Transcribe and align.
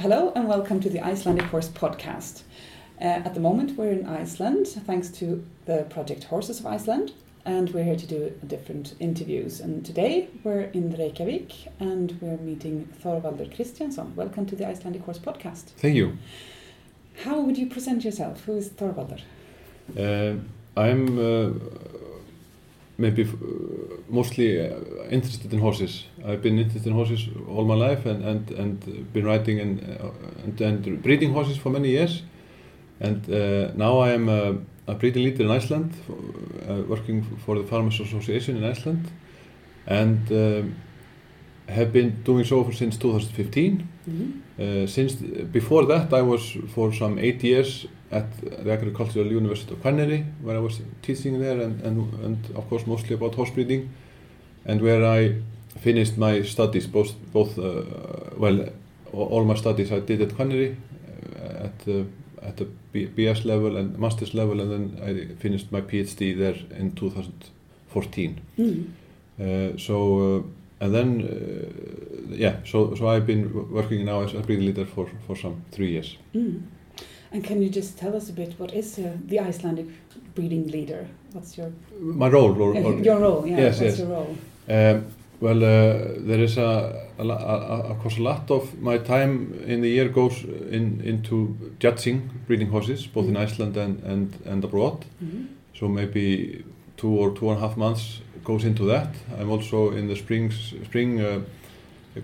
Hello 0.00 0.32
and 0.34 0.48
welcome 0.48 0.80
to 0.80 0.88
the 0.88 1.04
Icelandic 1.04 1.44
Horse 1.48 1.68
podcast. 1.68 2.44
Uh, 2.98 3.04
at 3.04 3.34
the 3.34 3.40
moment, 3.40 3.76
we're 3.76 3.92
in 3.92 4.06
Iceland 4.06 4.66
thanks 4.66 5.10
to 5.10 5.44
the 5.66 5.84
project 5.90 6.24
Horses 6.24 6.58
of 6.58 6.64
Iceland, 6.64 7.12
and 7.44 7.68
we're 7.74 7.84
here 7.84 7.96
to 7.96 8.06
do 8.06 8.32
different 8.46 8.94
interviews. 8.98 9.60
And 9.60 9.84
today 9.84 10.30
we're 10.42 10.62
in 10.62 10.90
Reykjavik 10.96 11.52
and 11.80 12.16
we're 12.22 12.38
meeting 12.38 12.88
Thorvaldur 13.04 13.54
Kristjansson. 13.54 14.14
Welcome 14.14 14.46
to 14.46 14.56
the 14.56 14.66
Icelandic 14.66 15.02
Horse 15.02 15.18
podcast. 15.18 15.64
Thank 15.76 15.96
you. 15.96 16.16
How 17.22 17.38
would 17.38 17.58
you 17.58 17.66
present 17.66 18.02
yourself? 18.02 18.42
Who 18.44 18.56
is 18.56 18.70
Thorvaldur? 18.70 19.20
Uh, 19.98 20.40
I'm 20.80 21.18
uh, 21.18 21.52
maybe 23.00 23.22
f- 23.22 23.34
mostly 24.08 24.48
uh, 24.60 24.74
interested 25.10 25.52
in 25.52 25.58
horses. 25.60 26.04
I've 26.24 26.42
been 26.42 26.58
interested 26.58 26.86
in 26.86 26.94
horses 26.94 27.28
all 27.48 27.64
my 27.64 27.74
life 27.74 28.06
and, 28.10 28.24
and, 28.24 28.50
and 28.50 29.12
been 29.12 29.24
riding 29.24 29.60
and, 29.60 29.80
uh, 29.82 30.44
and, 30.44 30.60
and 30.60 31.02
breeding 31.02 31.32
horses 31.32 31.56
for 31.56 31.70
many 31.70 31.88
years. 31.88 32.22
And 33.00 33.20
uh, 33.28 33.72
now 33.74 33.98
I 33.98 34.10
am 34.10 34.28
a, 34.28 34.58
a 34.86 34.94
breeding 34.94 35.24
leader 35.24 35.44
in 35.44 35.50
Iceland, 35.50 35.92
uh, 36.68 36.82
working 36.88 37.22
for 37.44 37.58
the 37.58 37.64
Farmers 37.64 38.00
Association 38.00 38.56
in 38.56 38.64
Iceland, 38.64 39.04
and 39.86 40.20
um 40.32 40.74
have 41.70 41.92
been 41.92 42.22
doing 42.24 42.44
so 42.44 42.70
since 42.70 42.96
2015. 42.96 43.88
Uh, 44.58 44.86
since 44.86 45.14
before 45.52 45.86
that, 45.86 46.12
I 46.12 46.22
was 46.22 46.56
for 46.74 46.92
some 46.92 47.18
eight 47.18 47.42
years 47.42 47.86
at 48.10 48.26
the 48.64 48.72
Agricultural 48.72 49.26
University 49.26 49.72
of 49.72 49.80
Hvaneri, 49.82 50.24
where 50.42 50.56
I 50.56 50.60
was 50.60 50.80
teaching 51.02 51.40
there, 51.40 51.60
and, 51.60 51.80
and, 51.82 52.12
and 52.24 52.38
of 52.56 52.68
course 52.68 52.86
mostly 52.86 53.14
about 53.14 53.34
horse 53.36 53.50
breeding, 53.50 53.90
and 54.66 54.80
where 54.80 55.04
I 55.04 55.36
finished 55.78 56.18
my 56.18 56.42
studies, 56.42 56.86
both 56.86 57.14
both 57.32 57.58
uh, 57.58 57.84
well, 58.36 58.68
all 59.12 59.44
my 59.44 59.54
studies 59.54 59.92
I 59.92 60.00
did 60.00 60.20
at 60.20 60.30
Hvaneri, 60.30 60.74
uh, 60.74 61.66
at 61.66 61.78
the 61.80 62.06
at 62.42 62.56
the 62.56 62.66
BS 62.92 63.44
level 63.44 63.76
and 63.76 63.98
master's 63.98 64.34
level, 64.34 64.60
and 64.60 64.70
then 64.72 64.84
I 65.02 65.34
finished 65.40 65.70
my 65.70 65.80
PhD 65.80 66.36
there 66.36 66.56
in 66.78 66.92
2014. 66.92 68.40
Mm. 68.58 68.88
Uh, 69.40 69.78
so 69.78 70.38
uh, 70.38 70.42
and 70.80 70.92
then 70.94 71.08
uh, 71.22 72.36
yeah 72.36 72.54
so 72.64 72.94
so 72.94 73.08
I've 73.08 73.26
been 73.26 73.50
working 73.70 74.04
now 74.04 74.22
as 74.24 74.34
a 74.34 74.40
breeding 74.40 74.66
leader 74.66 74.86
for 74.86 75.06
for 75.26 75.36
some 75.36 75.54
three 75.72 75.90
years 75.90 76.16
Mm. 76.34 76.62
And 77.32 77.44
can 77.44 77.62
you 77.62 77.68
just 77.68 77.96
tell 77.96 78.16
us 78.16 78.28
a 78.28 78.32
bit 78.32 78.54
what 78.58 78.72
is 78.74 78.98
uh, 78.98 79.02
the 79.28 79.38
Icelandic 79.38 79.86
breeding 80.34 80.66
leader? 80.66 81.06
What's 81.32 81.56
your 81.58 81.70
my 82.00 82.28
role 82.28 82.60
or, 82.62 82.74
or 82.76 82.94
your 83.04 83.20
role? 83.20 83.46
Yeah, 83.46 83.58
yes, 83.60 83.80
what's 83.80 83.80
yes. 83.80 83.98
your 83.98 84.08
role? 84.08 84.36
um, 84.68 85.04
well 85.40 85.56
uh, 85.62 86.18
there 86.28 86.42
is 86.42 86.58
a, 86.58 86.92
a, 87.18 87.22
a, 87.22 87.26
a 87.26 87.76
of 87.92 87.98
course 88.02 88.18
a 88.18 88.22
lot 88.22 88.50
of 88.50 88.80
my 88.80 88.98
time 88.98 89.54
in 89.66 89.80
the 89.80 89.88
year 89.88 90.08
goes 90.08 90.44
in 90.70 91.00
into 91.04 91.56
judging 91.78 92.30
breeding 92.46 92.70
horses 92.70 93.06
both 93.06 93.26
in 93.28 93.34
Mhm. 93.34 93.44
Iceland 93.46 93.76
and 93.76 94.02
and, 94.04 94.28
and 94.46 94.64
abroad 94.64 95.04
Mhm. 95.22 95.46
so 95.78 95.88
maybe 95.88 96.64
two 96.96 97.14
or 97.22 97.30
two 97.38 97.48
and 97.50 97.58
a 97.58 97.60
half 97.60 97.76
months 97.76 98.20
goes 98.44 98.64
into 98.64 98.84
that. 98.86 99.14
I'm 99.38 99.50
also 99.50 99.92
in 99.92 100.08
the 100.08 100.16
spring, 100.16 100.50
spring 100.50 101.20
uh, 101.20 101.40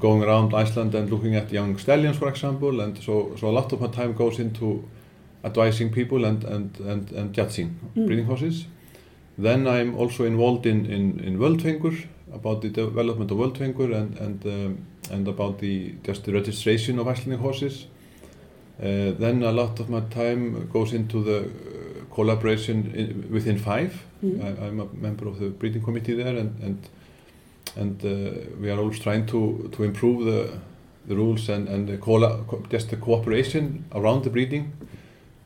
going 0.00 0.22
around 0.22 0.54
Iceland 0.54 0.94
and 0.94 1.10
looking 1.10 1.36
at 1.36 1.52
young 1.52 1.78
stallions, 1.78 2.16
for 2.18 2.28
example, 2.28 2.80
and 2.80 2.96
so, 2.98 3.34
so 3.38 3.48
a 3.48 3.52
lot 3.52 3.72
of 3.72 3.80
my 3.80 3.88
time 3.88 4.12
goes 4.14 4.38
into 4.38 4.82
advising 5.44 5.90
people 5.92 6.24
and, 6.24 6.44
and, 6.44 6.80
and, 6.80 7.12
and 7.12 7.32
judging 7.32 7.78
Mm. 7.96 8.06
breeding 8.06 8.26
horses. 8.26 8.66
Then 9.38 9.66
I'm 9.66 9.94
also 9.96 10.24
involved 10.24 10.66
in, 10.66 10.86
in, 10.86 11.20
in 11.20 11.38
Worldfingur, 11.38 12.06
about 12.32 12.62
the 12.62 12.68
development 12.70 13.30
of 13.30 13.38
Worldfingur 13.38 13.94
and, 13.94 14.18
and, 14.18 14.46
um, 14.46 14.78
and 15.10 15.28
about 15.28 15.58
the, 15.58 15.94
just 16.02 16.24
the 16.24 16.32
registration 16.32 16.98
of 16.98 17.06
Icelandic 17.06 17.40
horses. 17.40 17.86
Uh, 18.78 19.12
then 19.18 19.42
a 19.42 19.52
lot 19.52 19.78
of 19.80 19.88
my 19.88 20.00
time 20.00 20.68
goes 20.72 20.92
into 20.92 21.22
the 21.22 21.50
collaboration 22.16 22.76
in, 23.00 23.08
within 23.36 23.58
five. 23.58 23.90
Mm. 24.24 24.40
I, 24.46 24.48
I'm 24.66 24.80
a 24.80 24.86
member 25.06 25.28
of 25.28 25.38
the 25.38 25.48
breeding 25.60 25.82
committee 25.84 26.14
there, 26.22 26.36
and 26.42 26.50
and 26.66 26.78
and 27.76 28.04
uh, 28.04 28.10
we 28.60 28.70
are 28.72 28.78
always 28.82 28.98
trying 29.06 29.26
to 29.26 29.68
to 29.76 29.84
improve 29.84 30.18
the 30.30 30.40
the 31.08 31.14
rules 31.14 31.48
and 31.50 31.68
and 31.68 31.86
the 31.88 31.96
colla- 31.98 32.38
co 32.48 32.56
just 32.72 32.88
the 32.90 32.96
cooperation 32.96 33.84
around 33.92 34.22
the 34.24 34.30
breeding 34.30 34.64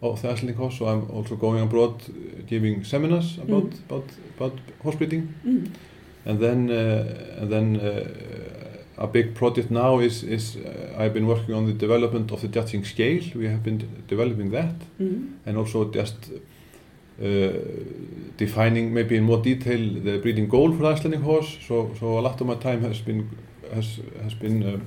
of 0.02 0.20
the 0.22 0.28
Icelandic 0.32 0.56
horse. 0.56 0.76
So 0.78 0.84
I'm 0.86 1.02
also 1.16 1.36
going 1.36 1.62
abroad, 1.62 1.94
uh, 2.08 2.12
giving 2.52 2.84
seminars 2.84 3.38
about 3.38 3.70
Mm. 3.70 3.84
about 3.88 4.04
about 4.36 4.52
horse 4.82 4.96
breeding, 4.98 5.24
Mm. 5.44 5.66
and 6.26 6.38
then 6.40 6.70
uh, 6.70 7.42
and 7.42 7.50
then. 7.50 7.76
Uh, 7.76 8.04
a 9.02 9.06
big 9.06 9.34
project 9.34 9.70
now 9.70 9.98
is, 10.00 10.22
is 10.22 10.56
uh, 10.56 11.02
I've 11.02 11.14
been 11.14 11.26
working 11.26 11.54
on 11.54 11.64
the 11.66 11.72
development 11.72 12.30
of 12.32 12.40
the 12.42 12.48
judging 12.48 12.84
scale. 12.84 13.22
We 13.34 13.46
have 13.48 13.62
been 13.62 13.78
developing 14.08 14.50
that 14.52 14.74
Mm. 15.00 15.22
and 15.46 15.56
also 15.56 15.90
just 15.94 16.16
defining 18.36 18.92
maybe 18.94 19.16
in 19.16 19.24
more 19.24 19.42
detail 19.42 19.78
the 20.04 20.18
breeding 20.18 20.48
goal 20.48 20.72
for 20.72 20.82
the 20.82 20.88
Icelandic 20.88 21.20
horse. 21.20 21.58
So, 21.66 21.90
so 21.98 22.18
a 22.18 22.22
lot 22.22 22.40
of 22.40 22.46
my 22.46 22.54
time 22.54 22.82
has 22.82 23.00
been 23.00 23.28
has 23.74 24.00
has 24.22 24.34
been 24.34 24.62
um, 24.62 24.82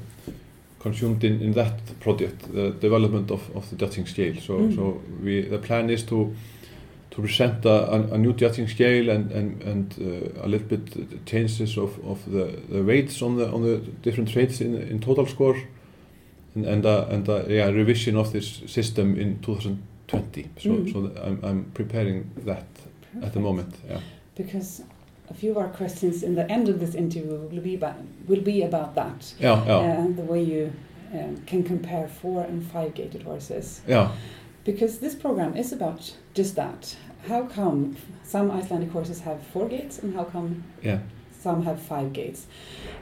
consumed 0.79 1.23
in, 1.23 1.41
in 1.41 1.53
that 1.53 1.99
project, 1.99 2.51
the 2.53 2.71
development 2.71 3.31
of, 3.31 3.41
of 3.55 3.69
the 3.69 3.75
judging 3.75 4.05
scale. 4.07 4.35
So, 4.41 4.53
Mm. 4.53 4.75
so 4.75 5.01
we 5.23 5.41
the 5.41 5.57
plan 5.59 5.89
is 5.89 6.03
to 6.03 6.33
to 7.11 7.21
present 7.21 7.65
a, 7.65 7.69
a, 7.93 8.13
a 8.13 8.17
new 8.17 8.33
judging 8.33 8.67
scale 8.67 9.09
and 9.09 9.31
and, 9.31 9.61
and 9.63 9.93
uh, 10.01 10.45
a 10.45 10.47
little 10.47 10.67
bit 10.67 11.25
changes 11.25 11.77
of, 11.77 11.91
of 12.05 12.19
the, 12.31 12.45
the 12.69 12.81
weights 12.83 13.21
on 13.21 13.37
the 13.37 13.45
on 13.51 13.61
the 13.61 13.77
different 14.01 14.29
traits 14.31 14.61
in 14.61 14.75
in 14.75 14.99
total 14.99 15.25
score 15.27 15.57
and 16.55 16.65
and 16.65 16.85
a, 16.85 17.07
and 17.09 17.29
a 17.29 17.45
yeah, 17.49 17.69
revision 17.69 18.17
of 18.17 18.31
this 18.31 18.61
system 18.65 19.15
in 19.19 19.39
2020. 20.21 20.49
So 20.59 20.69
Mm. 20.69 20.91
so 20.93 21.21
I'm 21.23 21.39
I'm 21.43 21.63
preparing 21.73 22.29
that 22.45 22.65
at 23.21 23.33
the 23.33 23.39
moment. 23.39 23.75
Yeah. 23.89 23.99
Because 24.35 24.83
a 25.29 25.33
few 25.33 25.51
of 25.51 25.57
our 25.57 25.69
questions 25.69 26.23
in 26.23 26.35
the 26.35 26.49
end 26.51 26.69
of 26.69 26.79
this 26.79 26.95
interview 26.95 27.35
will 27.51 27.61
be 27.61 27.75
about, 27.75 27.95
will 28.27 28.41
be 28.41 28.63
about 28.63 28.95
that. 28.95 29.33
Yeah. 29.39 29.65
Yeah. 29.65 30.05
Uh, 30.05 30.07
the 30.15 30.23
way 30.23 30.43
you 30.43 30.71
um, 31.13 31.37
can 31.45 31.63
compare 31.63 32.07
four 32.07 32.41
and 32.43 32.63
five 32.63 32.93
gated 32.95 33.23
horses. 33.23 33.81
Yeah. 33.87 34.11
Because 34.65 34.99
this 34.99 35.15
program 35.15 35.55
is 35.55 35.71
about 35.73 36.13
just 36.33 36.55
that. 36.55 36.95
How 37.27 37.43
come 37.45 37.95
some 38.23 38.51
Icelandic 38.51 38.91
horses 38.91 39.21
have 39.21 39.37
four 39.53 39.67
gates 39.69 39.99
and 40.03 40.15
how 40.15 40.23
come 40.25 40.63
Yeah. 40.83 40.99
some 41.39 41.63
have 41.63 41.79
five 41.81 42.11
gates? 42.13 42.47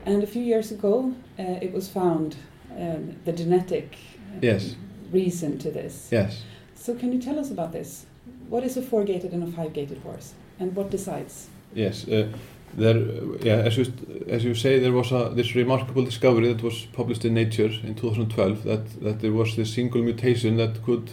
And 0.05 0.23
a 0.23 0.27
few 0.27 0.43
years 0.43 0.71
ago, 0.71 1.13
uh, 1.39 1.43
it 1.61 1.73
was 1.73 1.87
found 1.89 2.35
um, 2.77 3.15
the 3.25 3.31
genetic 3.33 3.95
uh, 4.35 4.39
Yes. 4.41 4.75
reason 5.11 5.57
to 5.59 5.71
this. 5.71 6.09
Yes. 6.11 6.43
So, 6.81 6.95
can 6.95 7.13
you 7.13 7.21
tell 7.21 7.37
us 7.37 7.51
about 7.51 7.73
this? 7.73 8.07
What 8.49 8.63
is 8.63 8.75
a 8.75 8.81
four 8.81 9.03
gated 9.03 9.33
and 9.33 9.43
a 9.43 9.51
five 9.55 9.71
gated 9.71 9.99
horse? 9.99 10.33
And 10.59 10.75
what 10.75 10.89
decides? 10.89 11.47
Yes. 11.75 12.07
Uh, 12.07 12.29
there. 12.73 12.97
Yeah. 13.41 13.67
As 13.67 13.77
you 13.77 13.85
as 14.27 14.43
you 14.43 14.55
say, 14.55 14.79
there 14.79 14.91
was 14.91 15.11
a 15.11 15.31
this 15.35 15.53
remarkable 15.53 16.03
discovery 16.03 16.51
that 16.51 16.63
was 16.63 16.87
published 16.91 17.23
in 17.23 17.35
Nature 17.35 17.71
in 17.83 17.93
2012 17.93 18.63
that 18.63 19.01
that 19.03 19.19
there 19.19 19.31
was 19.31 19.55
this 19.55 19.73
single 19.73 20.01
mutation 20.01 20.57
that 20.57 20.83
could. 20.83 21.11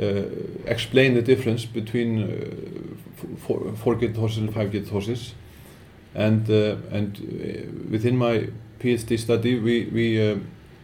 Uh, 0.00 0.22
explain 0.64 1.12
the 1.12 1.20
difference 1.20 1.66
between 1.66 2.22
uh, 2.22 3.26
four, 3.36 3.70
four-gated 3.76 4.16
horses 4.16 4.38
and 4.38 4.54
five-gated 4.54 4.88
horses, 4.88 5.34
and 6.14 6.48
uh, 6.48 6.76
and 6.90 7.18
uh, 7.18 7.90
within 7.90 8.16
my 8.16 8.48
PhD 8.78 9.18
study, 9.18 9.58
we 9.58 9.90
we 9.92 10.30
uh, 10.30 10.36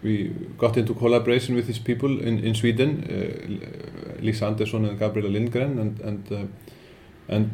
we 0.03 0.31
got 0.59 0.77
into 0.77 0.95
collaboration 0.95 1.55
with 1.57 1.67
these 1.67 1.79
people 1.83 2.21
in 2.21 2.39
in 2.45 2.55
Sweden, 2.55 3.05
uh, 3.11 4.23
Lisa 4.23 4.47
Andersson 4.47 4.85
and 4.85 4.99
Gabriela 4.99 5.29
Lindgren, 5.29 5.79
and 5.79 6.01
and 6.01 6.33
uh, 6.33 6.47
and 7.29 7.51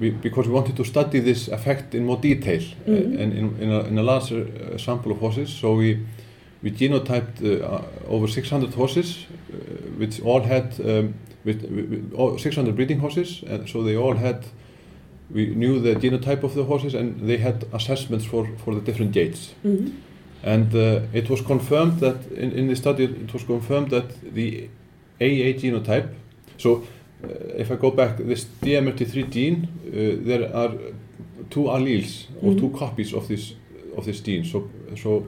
we, 0.00 0.10
because 0.10 0.48
we 0.48 0.54
wanted 0.54 0.76
to 0.76 0.84
study 0.84 1.20
this 1.20 1.48
effect 1.48 1.94
in 1.94 2.04
more 2.04 2.20
detail 2.20 2.60
Mhm. 2.86 2.88
uh, 2.88 3.22
and 3.22 3.32
in 3.32 3.56
in 3.60 3.70
a, 3.70 3.80
in 3.88 3.98
a 3.98 4.02
larger 4.02 4.46
uh, 4.46 4.78
sample 4.78 5.12
of 5.12 5.18
horses, 5.18 5.50
so 5.60 5.76
we 5.76 5.98
we 6.62 6.70
genotyped 6.70 7.42
uh, 7.42 7.82
over 8.08 8.26
600 8.26 8.74
horses, 8.74 9.26
uh, 9.52 9.56
which 9.98 10.20
all 10.22 10.40
had 10.40 10.64
um, 10.80 11.14
with, 11.44 11.62
with, 11.62 12.12
all 12.16 12.38
600 12.38 12.74
breeding 12.74 13.00
horses, 13.00 13.44
and 13.46 13.68
so 13.68 13.82
they 13.82 13.96
all 13.96 14.14
had 14.16 14.36
we 15.30 15.46
knew 15.54 15.80
the 15.80 15.94
genotype 15.94 16.42
of 16.42 16.54
the 16.54 16.64
horses 16.64 16.94
and 16.94 17.28
they 17.28 17.38
had 17.38 17.64
assessments 17.72 18.24
for, 18.26 18.46
for 18.64 18.74
the 18.74 18.80
different 18.80 19.12
gates. 19.12 19.54
Mm-hmm. 19.64 19.90
And 20.46 20.74
uh, 20.74 21.00
it 21.14 21.28
was 21.30 21.40
confirmed 21.40 22.00
that 22.00 22.16
in, 22.36 22.52
in 22.52 22.68
the 22.68 22.76
study 22.76 23.04
it 23.04 23.32
was 23.32 23.44
confirmed 23.44 23.90
that 23.90 24.04
the 24.34 24.68
AA 25.20 25.52
genotype, 25.58 26.08
so 26.58 26.70
uh, 27.24 27.28
if 27.56 27.70
I 27.70 27.76
go 27.76 27.90
back, 27.90 28.18
this 28.18 28.44
DMRT3 28.62 29.30
gene, 29.30 29.68
uh, 29.86 30.24
there 30.28 30.54
are 30.54 30.72
two 31.50 31.64
alleles 31.76 32.26
or 32.42 32.52
Mhm. 32.52 32.58
two 32.60 32.70
copies 32.78 33.12
of 33.14 33.26
this 33.28 33.54
of 33.96 34.04
this 34.04 34.20
gene. 34.20 34.44
So 34.44 34.68
so 35.02 35.26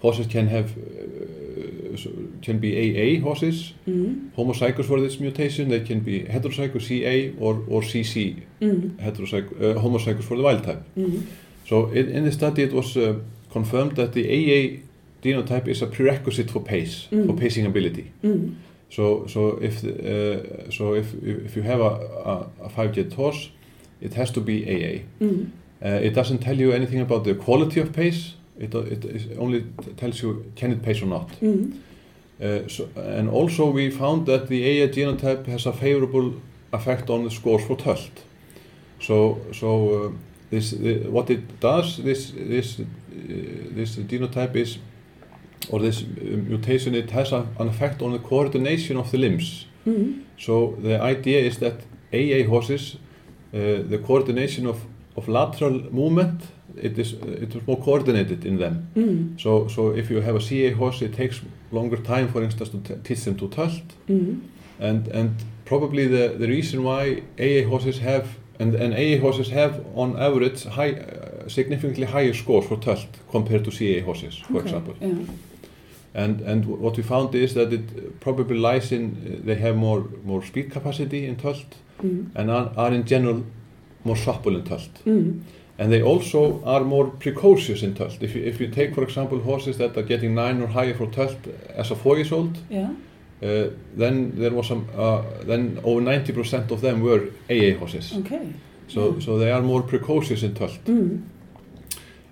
horses 0.00 0.26
can 0.26 0.46
have 0.48 0.66
uh, 0.76 1.96
so 1.96 2.10
can 2.42 2.58
be 2.58 2.70
AA 2.76 3.20
horses, 3.20 3.72
Mm-hmm. 3.86 4.12
homozygous 4.36 4.84
for 4.86 5.00
this 5.00 5.20
mutation. 5.20 5.68
They 5.68 5.80
can 5.80 6.00
be 6.00 6.20
heterozygous 6.24 6.82
CA 6.88 7.32
or 7.38 7.54
or 7.68 7.82
CC 7.82 8.36
Mm-hmm. 8.60 8.98
heterozyg- 9.06 9.52
uh, 9.60 9.80
homozygous 9.82 10.24
for 10.24 10.36
the 10.36 10.42
wild 10.42 10.62
type. 10.64 10.82
Mm-hmm. 10.96 11.20
So 11.68 11.86
in, 11.92 12.08
in 12.08 12.24
the 12.24 12.32
study 12.32 12.62
it 12.62 12.72
was 12.72 12.96
uh, 12.96 13.14
confirmed 13.52 13.96
that 13.96 14.12
the 14.12 14.24
AA 14.26 14.80
genotype 15.22 15.68
is 15.70 15.82
a 15.82 15.86
prerequisite 15.86 16.50
for 16.50 16.60
pace, 16.62 17.06
for 17.10 17.16
Mm. 17.34 17.38
pacing 17.38 17.66
ability. 17.66 18.04
Mm. 18.24 18.54
So, 18.90 19.26
so 19.26 19.58
if 19.62 19.84
uh, 19.84 20.70
so 20.70 20.94
if 20.94 21.06
if 21.46 21.56
you 21.56 21.62
have 21.62 21.80
a, 21.80 21.92
a, 22.32 22.46
a 22.64 22.68
five-jet 22.68 23.12
horse, 23.14 23.50
it 24.00 24.14
has 24.14 24.30
to 24.32 24.40
be 24.40 24.54
AA. 24.64 25.24
Mm. 25.24 25.46
Uh, 25.84 26.06
it 26.06 26.14
doesn't 26.14 26.38
tell 26.38 26.58
you 26.60 26.72
anything 26.72 27.00
about 27.00 27.24
the 27.24 27.34
quality 27.34 27.80
of 27.80 27.92
pace. 27.92 28.34
It, 28.58 28.74
it 28.74 29.38
only 29.38 29.64
tells 29.96 30.22
you 30.22 30.44
can 30.56 30.72
it 30.72 30.82
pace 30.82 31.02
or 31.04 31.08
not. 31.08 31.28
Mm. 31.40 31.72
Uh, 32.42 32.68
so, 32.68 32.88
and 32.96 33.28
also 33.30 33.70
we 33.70 33.90
found 33.90 34.26
that 34.26 34.46
the 34.48 34.60
AA 34.62 34.88
genotype 34.92 35.46
has 35.46 35.66
a 35.66 35.72
favorable 35.72 36.32
effect 36.72 37.10
on 37.10 37.24
the 37.24 37.30
scores 37.30 37.64
for 37.64 37.76
Tölt. 37.76 38.10
So, 39.00 39.38
so 39.52 39.68
uh, 40.06 40.12
this 40.50 40.70
the, 40.70 41.08
what 41.10 41.30
it 41.30 41.60
does 41.60 41.96
this 41.96 42.32
this 42.48 42.80
this 43.74 43.96
genotype 43.96 44.56
is 44.56 44.78
or 45.70 45.80
this 45.80 46.02
uh, 46.02 46.06
mutation 46.48 46.94
it 46.94 47.10
has 47.10 47.32
a, 47.32 47.46
an 47.58 47.68
effect 47.68 48.02
on 48.02 48.12
the 48.12 48.18
coordination 48.18 48.96
of 48.96 49.10
the 49.10 49.18
limbs. 49.18 49.66
Mm. 49.86 50.22
So 50.38 50.76
the 50.82 51.00
idea 51.00 51.40
is 51.40 51.58
that 51.58 51.74
AA 52.12 52.48
horses, 52.48 52.96
uh, 53.54 53.58
the 53.88 53.98
coordination 54.06 54.66
of, 54.66 54.76
of 55.16 55.28
lateral 55.28 55.80
movement, 55.92 56.40
it 56.76 56.98
is 56.98 57.12
it 57.12 57.54
is 57.54 57.66
more 57.66 57.78
coordinated 57.80 58.44
in 58.44 58.58
them. 58.58 58.88
Mm. 58.96 59.40
So 59.40 59.68
so 59.68 59.90
if 59.94 60.10
you 60.10 60.20
have 60.22 60.36
a 60.36 60.40
CA 60.40 60.70
horse, 60.72 61.04
it 61.04 61.14
takes 61.14 61.40
longer 61.70 61.96
time, 61.96 62.28
for 62.28 62.42
instance, 62.42 62.70
to 62.70 62.78
teach 63.02 63.24
them 63.24 63.36
to 63.36 63.48
tölt, 63.48 63.82
Mm. 64.08 64.40
and 64.80 65.08
and 65.08 65.30
probably 65.64 66.08
the 66.08 66.34
the 66.38 66.46
reason 66.48 66.82
why 66.82 67.22
AA 67.38 67.68
horses 67.68 67.98
have 67.98 68.26
and 68.58 68.74
and 68.74 68.94
AA 68.94 69.18
horses 69.20 69.50
have 69.50 69.80
on 69.94 70.16
average 70.16 70.64
high, 70.64 70.92
uh, 70.92 71.21
significantly 71.48 72.04
higher 72.06 72.34
scores 72.34 72.66
for 72.66 72.76
tölt 72.76 73.06
compared 73.30 73.64
to 73.64 73.70
CA 73.70 74.00
horses, 74.00 74.36
for 74.38 74.56
Okay, 74.58 74.64
example. 74.68 74.94
Yeah. 75.00 75.14
And 76.14 76.40
and 76.42 76.64
what 76.66 76.96
we 76.96 77.02
found 77.02 77.34
is 77.34 77.52
that 77.54 77.72
it 77.72 78.20
probably 78.20 78.58
lies 78.58 78.92
in 78.92 79.42
they 79.46 79.54
have 79.56 79.76
more 79.76 80.04
more 80.24 80.42
speed 80.44 80.70
capacity 80.70 81.26
in 81.26 81.36
tölt 81.36 81.64
Mm. 82.02 82.26
and 82.34 82.50
are, 82.50 82.72
are 82.76 82.94
in 82.94 83.04
general 83.04 83.42
more 84.04 84.16
supple 84.16 84.56
in 84.56 84.62
tölt. 84.64 84.90
Mm. 85.06 85.40
And 85.78 85.90
they 85.92 86.02
also 86.02 86.60
are 86.64 86.84
more 86.84 87.06
precocious 87.18 87.82
in 87.82 87.94
tölt. 87.94 88.22
If 88.22 88.34
you, 88.34 88.42
if 88.44 88.60
you 88.60 88.68
take, 88.68 88.94
for 88.94 89.02
example, 89.04 89.38
horses 89.40 89.76
that 89.76 89.96
are 89.96 90.02
getting 90.02 90.34
nine 90.34 90.60
or 90.62 90.66
higher 90.66 90.94
for 90.94 91.06
tölt 91.06 91.36
as 91.76 91.90
a 91.90 91.94
four 91.94 92.16
years 92.16 92.32
old, 92.32 92.58
Yeah. 92.70 92.90
uh, 93.42 93.70
then 93.96 94.32
there 94.36 94.50
was 94.50 94.66
some, 94.66 94.84
uh, 94.98 95.22
then 95.46 95.78
over 95.84 96.00
90% 96.00 96.70
of 96.72 96.80
them 96.80 97.00
were 97.02 97.20
AA 97.48 97.78
horses. 97.78 98.12
Okay. 98.18 98.48
So, 98.92 99.20
so 99.20 99.38
they 99.38 99.50
are 99.50 99.62
more 99.62 99.82
precocious 99.82 100.42
in 100.42 100.54
tölt. 100.54 100.78
Mm. 100.84 101.22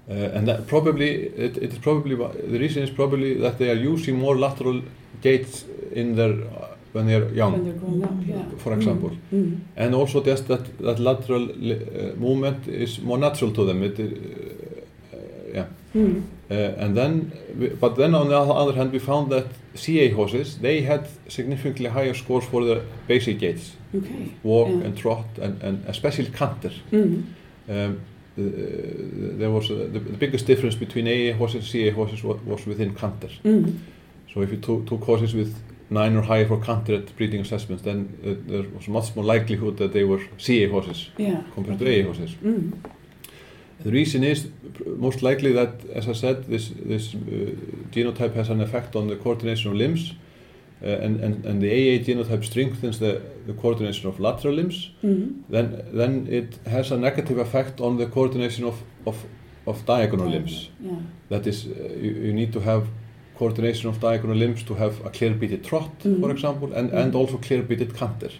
Uh, 0.09 0.37
and 0.37 0.49
that 0.49 0.67
probably, 0.67 1.11
it, 1.11 1.57
it 1.57 1.73
is 1.73 1.79
probably, 1.79 2.17
the 2.17 2.59
reason 2.59 2.83
is 2.83 2.91
probably 2.91 3.35
that 3.35 3.59
they 3.59 3.71
are 3.71 3.77
using 3.93 4.19
more 4.19 4.37
lateral 4.37 4.83
gaits 5.23 5.65
in 5.93 6.17
their, 6.17 6.33
uh, 6.33 6.67
when 6.93 7.07
they 7.07 7.15
are 7.15 7.29
young. 7.29 7.53
When 7.53 8.03
up, 8.03 8.11
yeah. 8.27 8.59
For 8.59 8.73
example. 8.73 9.11
Mm. 9.33 9.45
Mm. 9.45 9.61
and 9.77 9.95
also 9.95 10.23
just 10.23 10.49
that 10.49 10.79
that 10.79 10.99
lateral 10.99 11.45
uh, 11.45 12.17
movement 12.17 12.67
is 12.67 13.01
more 13.01 13.19
natural 13.19 13.53
to 13.53 13.65
them. 13.65 13.83
It, 13.83 14.01
uh, 14.01 14.50
Mm. 15.95 16.23
uh, 16.51 16.55
and 16.85 16.97
then, 16.97 17.33
but 17.81 17.97
then 17.97 18.15
on 18.15 18.29
the 18.29 18.37
other 18.39 18.73
hand, 18.75 18.93
we 18.93 18.99
found 19.01 19.31
that 19.33 19.47
CA 19.75 20.11
horses 20.11 20.59
they 20.59 20.83
had 20.83 21.09
significantly 21.29 21.87
higher 21.87 22.15
scores 22.15 22.45
for 22.45 22.65
the 22.65 22.83
basic 23.09 23.39
gaits, 23.41 23.77
Okay. 23.95 24.35
walk 24.45 24.69
Yeah. 24.69 24.85
and 24.87 24.97
trot, 24.97 25.27
and, 25.43 25.63
and 25.63 25.85
especially 25.89 26.31
canter. 26.31 26.71
Mm. 26.93 27.25
Um, 27.69 28.01
uh, 28.39 28.43
there 29.39 29.51
was 29.51 29.71
uh, 29.71 29.75
the, 29.93 29.99
the 29.99 30.17
biggest 30.19 30.47
difference 30.47 30.77
between 30.79 31.07
AA 31.09 31.37
horses 31.37 31.57
and 31.57 31.65
CA 31.65 31.91
horses 31.91 32.23
was, 32.23 32.39
was 32.47 32.67
within 32.67 32.95
canter. 32.95 33.29
Mm. 33.45 33.79
So 34.33 34.43
if 34.43 34.51
you 34.51 34.59
took, 34.59 34.87
took 34.87 35.03
horses 35.05 35.35
with 35.35 35.55
nine 35.91 36.15
or 36.17 36.23
higher 36.23 36.47
for 36.47 36.61
canter 36.61 36.95
at 36.95 37.17
breeding 37.17 37.41
assessments, 37.41 37.83
then 37.83 38.17
uh, 38.25 38.35
there 38.49 38.63
was 38.77 38.87
much 38.89 39.15
more 39.17 39.25
likelihood 39.25 39.77
that 39.79 39.93
they 39.93 40.05
were 40.05 40.21
CA 40.39 40.69
horses 40.69 41.11
Yeah. 41.19 41.43
compared 41.55 41.83
okay. 41.83 42.03
to 42.03 42.03
AA 42.03 42.05
horses. 42.07 42.37
Mm. 43.81 43.85
The 43.85 43.91
reason 43.91 44.23
is 44.25 44.47
most 44.99 45.23
likely 45.23 45.53
that, 45.53 45.71
as 45.95 46.09
I 46.09 46.13
said, 46.15 46.45
this 46.45 46.71
this 46.89 47.15
uh, 47.15 47.19
genotype 47.93 48.35
has 48.35 48.51
an 48.51 48.61
effect 48.61 48.97
on 48.97 49.09
the 49.09 49.17
coordination 49.17 49.71
of 49.73 49.77
limbs, 49.77 50.15
uh, 50.83 50.87
and, 51.05 51.21
and 51.25 51.47
and 51.47 51.61
the 51.63 51.69
AA 51.71 52.05
genotype 52.05 52.45
strengthens 52.45 52.99
the, 52.99 53.21
the 53.47 53.53
coordination 53.55 54.09
of 54.09 54.19
lateral 54.21 54.55
limbs. 54.55 54.91
Mm. 55.03 55.43
Then 55.51 55.83
then 55.93 56.27
it 56.31 56.59
has 56.67 56.93
a 56.93 56.97
negative 56.97 57.39
effect 57.41 57.81
on 57.81 57.97
the 57.99 58.07
coordination 58.07 58.67
of 58.67 58.75
of, 59.07 59.17
of 59.67 59.85
diagonal 59.87 60.29
limbs. 60.31 60.71
Yeah. 60.81 60.93
That 61.29 61.47
is, 61.47 61.67
uh, 61.67 61.71
you, 62.03 62.11
you 62.27 62.33
need 62.33 62.53
to 62.53 62.61
have 62.61 62.87
coordination 63.39 63.89
of 63.89 64.01
diagonal 64.01 64.37
limbs 64.37 64.63
to 64.65 64.75
have 64.75 64.93
a 65.05 65.09
clear-beated 65.11 65.65
trot, 65.65 65.91
for 66.03 66.09
Mhm. 66.09 66.31
example, 66.31 66.73
and, 66.75 66.91
Mhm. 66.91 66.99
and 67.03 67.15
also 67.15 67.39
clear-beated 67.39 67.95
canter. 67.95 68.31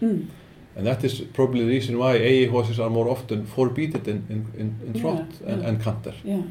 Mm. 0.75 0.79
And 0.79 0.87
that 0.87 1.05
is 1.05 1.21
probably 1.33 1.61
the 1.65 1.69
reason 1.71 1.99
why 1.99 2.17
AA 2.17 2.51
horses 2.51 2.79
are 2.79 2.91
more 2.91 3.09
often 3.09 3.47
four-beated 3.47 4.07
in, 4.09 4.25
in, 4.29 4.47
in, 4.59 4.95
Yeah, 4.95 5.01
trot 5.01 5.27
and, 5.47 5.63
yeah. 5.63 5.69
and 5.69 5.83
canter. 5.83 6.15
Yeah. 6.25 6.43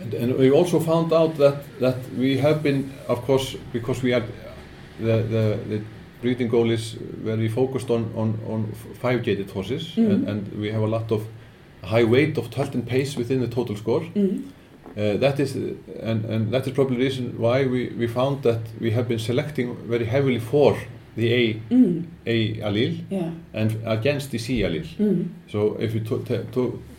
And, 0.00 0.14
and 0.14 0.38
we 0.38 0.50
also 0.50 0.80
found 0.80 1.12
out 1.12 1.36
that, 1.36 1.62
that 1.80 1.96
we 2.18 2.38
have 2.38 2.62
been, 2.62 2.92
of 3.08 3.22
course, 3.22 3.56
because 3.72 4.02
we 4.02 4.12
are, 4.12 4.24
the, 5.00 5.22
the, 5.22 5.58
the 5.68 5.80
breeding 6.20 6.48
goal 6.48 6.70
is 6.70 6.92
very 7.24 7.48
focused 7.48 7.90
on, 7.90 8.12
on, 8.16 8.38
on 8.48 8.72
five-gated 9.00 9.50
horses, 9.50 9.94
Mhm. 9.96 10.10
and, 10.10 10.28
and 10.28 10.52
we 10.60 10.70
have 10.72 10.82
a 10.82 10.86
lot 10.86 11.12
of 11.12 11.22
high 11.82 12.04
weight 12.04 12.38
of 12.38 12.50
tilt 12.50 12.74
and 12.74 12.86
pace 12.86 13.16
within 13.16 13.40
the 13.40 13.48
total 13.48 13.76
score. 13.76 14.00
Mm. 14.14 14.42
Uh, 14.96 15.16
that 15.18 15.38
is, 15.40 15.54
and, 15.56 16.24
and 16.24 16.50
that 16.52 16.66
is 16.66 16.72
probably 16.72 16.96
the 16.96 17.02
reason 17.04 17.34
why 17.38 17.66
we, 17.66 17.88
we 17.98 18.06
found 18.06 18.42
that 18.42 18.60
we 18.80 18.90
have 18.92 19.06
been 19.08 19.18
selecting 19.18 19.76
very 19.88 20.04
heavily 20.06 20.38
for 20.38 20.76
the 21.16 21.32
A, 21.32 21.60
Mm. 21.70 22.04
A 22.26 22.54
allele 22.62 23.04
Yeah. 23.10 23.30
and 23.52 23.76
against 23.84 24.30
the 24.30 24.38
C 24.38 24.62
allele. 24.64 24.86
Mm. 24.98 25.26
So 25.48 25.76
if 25.80 25.94
you 25.94 26.02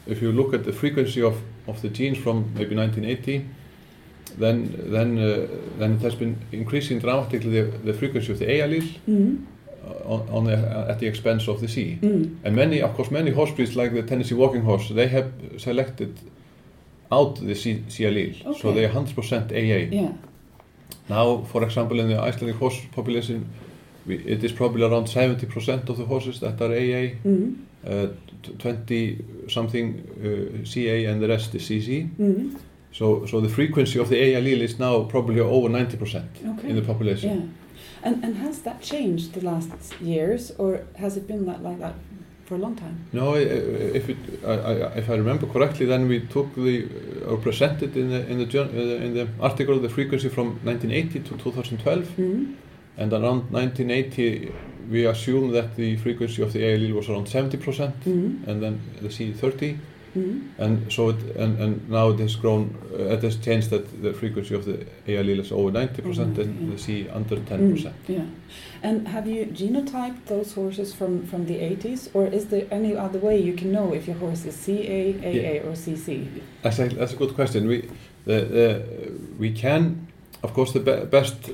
if 0.07 0.21
you 0.21 0.31
look 0.31 0.53
at 0.53 0.63
the 0.63 0.71
frequency 0.73 1.21
of, 1.21 1.35
of 1.67 1.81
the 1.81 1.89
genes 1.89 2.17
from 2.17 2.45
maybe 2.55 2.75
1980, 2.75 3.45
then 4.39 4.69
then 4.91 5.17
uh, 5.17 5.47
then 5.79 5.93
it 5.93 6.01
has 6.01 6.15
been 6.15 6.35
increasing 6.51 6.99
dramatically 7.01 7.61
the, 7.61 7.77
the 7.85 7.93
frequency 7.93 8.31
of 8.31 8.39
the 8.39 8.45
A 8.49 8.59
allele 8.61 8.89
Mm. 9.07 9.37
uh, 9.85 10.13
on, 10.13 10.29
on 10.29 10.43
the, 10.45 10.57
at 10.89 10.99
the 10.99 11.07
expense 11.07 11.47
of 11.51 11.59
the 11.59 11.67
C. 11.67 11.97
Mm. 12.01 12.35
And 12.43 12.55
many, 12.55 12.81
of 12.81 12.93
course, 12.95 13.11
many 13.11 13.31
horse 13.31 13.51
breeds 13.51 13.75
like 13.75 13.93
the 13.93 14.03
Tennessee 14.03 14.35
Walking 14.35 14.61
Horse, 14.63 14.89
they 14.93 15.07
have 15.07 15.31
selected 15.57 16.09
out 17.11 17.35
the 17.35 17.53
C, 17.55 17.83
C 17.87 18.03
allele, 18.05 18.33
so 18.43 18.69
Okay. 18.69 18.73
they 18.73 18.85
are 18.85 18.89
100% 18.89 19.51
AA. 19.51 19.89
Yeah. 19.95 20.11
Now, 21.09 21.43
for 21.51 21.63
example, 21.63 21.99
in 21.99 22.07
the 22.09 22.19
Icelandic 22.19 22.55
horse 22.59 22.81
population, 22.95 23.45
we, 24.07 24.15
it 24.17 24.43
is 24.43 24.51
probably 24.51 24.83
around 24.83 25.05
70% 25.07 25.89
of 25.89 25.97
the 25.97 26.05
horses 26.05 26.39
that 26.39 26.61
are 26.61 26.71
AA, 26.71 27.15
Mm. 27.25 27.55
uh, 27.87 28.07
t- 28.43 28.53
20 28.57 29.25
something 29.47 29.85
uh, 30.23 30.65
CA 30.65 31.05
and 31.05 31.21
the 31.21 31.27
rest 31.27 31.55
is 31.55 31.63
CC. 31.69 32.09
Mm. 32.19 32.55
So, 32.91 33.25
so 33.25 33.41
the 33.41 33.49
frequency 33.49 33.99
of 33.99 34.07
the 34.09 34.15
A 34.17 34.33
allele 34.41 34.61
is 34.61 34.79
now 34.79 35.03
probably 35.03 35.39
over 35.41 35.69
90% 35.69 36.23
Okay. 36.57 36.69
in 36.69 36.75
the 36.75 36.81
population. 36.81 37.29
Yeah. 37.29 37.41
And 38.03 38.23
and 38.23 38.35
has 38.37 38.59
that 38.61 38.81
changed 38.81 39.33
the 39.33 39.41
last 39.41 39.71
years, 40.01 40.51
or 40.57 40.79
has 40.95 41.17
it 41.17 41.27
been 41.27 41.45
that, 41.45 41.61
like 41.63 41.79
that 41.79 41.93
for 42.45 42.55
a 42.55 42.57
long 42.57 42.75
time? 42.75 42.95
No, 43.11 43.33
if 43.35 44.09
it, 44.09 44.17
I, 44.45 44.51
I, 44.53 44.97
if 44.97 45.09
I 45.09 45.15
remember 45.15 45.47
correctly, 45.47 45.85
then 45.87 46.07
we 46.07 46.19
took 46.19 46.53
the 46.55 46.85
uh, 46.85 47.31
or 47.31 47.37
presented 47.37 47.97
in 47.97 48.09
the 48.09 48.21
in 48.31 48.37
the 48.37 48.59
uh, 48.61 49.05
in 49.05 49.13
the 49.15 49.27
article 49.39 49.79
the 49.79 49.89
frequency 49.89 50.29
from 50.29 50.47
1980 50.63 51.19
to 51.19 51.37
2012, 51.37 52.05
Mm. 52.17 52.53
And 52.97 53.11
around 53.13 53.51
1980 53.51 54.51
we 54.91 55.05
assume 55.07 55.51
that 55.51 55.75
the 55.75 55.95
frequency 55.97 56.41
of 56.43 56.53
the 56.53 56.63
A 56.63 56.77
allele 56.77 56.93
was 56.93 57.09
around 57.09 57.27
70%, 57.27 57.93
Mm. 58.05 58.47
and 58.47 58.61
then 58.61 58.79
the 59.01 59.09
C 59.09 59.31
30, 59.33 59.77
Mm. 60.15 60.41
and 60.59 60.91
so 60.91 61.09
it, 61.09 61.15
and, 61.35 61.59
and 61.59 61.89
now 61.89 62.09
it 62.11 62.19
has 62.19 62.35
grown, 62.35 62.73
uh, 62.93 63.15
it 63.15 63.21
has 63.23 63.35
changed 63.37 63.69
that 63.71 64.01
the 64.03 64.13
frequency 64.13 64.53
of 64.55 64.63
the 64.65 64.77
A 65.07 65.17
allele 65.23 65.39
is 65.41 65.51
over 65.51 65.71
90% 65.71 66.37
and 66.37 66.37
yeah. 66.61 66.71
the 66.71 66.77
C 66.77 67.07
under 67.13 67.35
10%. 67.35 67.47
Mm. 67.47 67.91
Yeah. 68.07 68.21
And 68.83 69.07
have 69.07 69.27
you 69.27 69.45
genotyped 69.47 70.25
those 70.27 70.53
horses 70.53 70.93
from 70.93 71.23
from 71.25 71.45
the 71.47 71.55
80s, 71.55 72.09
or 72.13 72.27
is 72.27 72.45
there 72.45 72.65
any 72.71 72.95
other 72.95 73.19
way 73.19 73.41
you 73.41 73.53
can 73.53 73.71
know 73.71 73.93
if 73.93 74.05
your 74.07 74.17
horse 74.17 74.45
is 74.45 74.55
CA, 74.55 75.15
AA, 75.23 75.31
Yeah. 75.31 75.67
or 75.67 75.75
CC? 75.75 76.27
That's 76.61 76.79
a, 76.79 76.87
that's 76.89 77.13
a 77.13 77.17
good 77.17 77.33
question. 77.33 77.67
We 77.67 77.89
the, 78.25 78.39
the, 78.57 78.81
we 79.39 79.51
can, 79.51 80.04
of 80.45 80.51
course, 80.53 80.71
the 80.77 80.79
be 80.79 80.93
best 81.17 81.35
uh, 81.49 81.53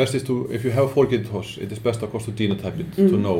best 0.00 0.14
is 0.14 0.22
to 0.24 0.34
if 0.56 0.60
you 0.64 0.72
have 0.78 0.84
a 0.90 0.92
four-gated 0.96 1.28
horse, 1.34 1.52
it 1.64 1.70
is 1.72 1.78
best 1.88 2.02
of 2.02 2.08
course 2.12 2.24
to 2.28 2.32
genotype 2.40 2.78
it 2.84 2.88
to 2.96 3.02
Mhm. 3.02 3.20
know, 3.26 3.38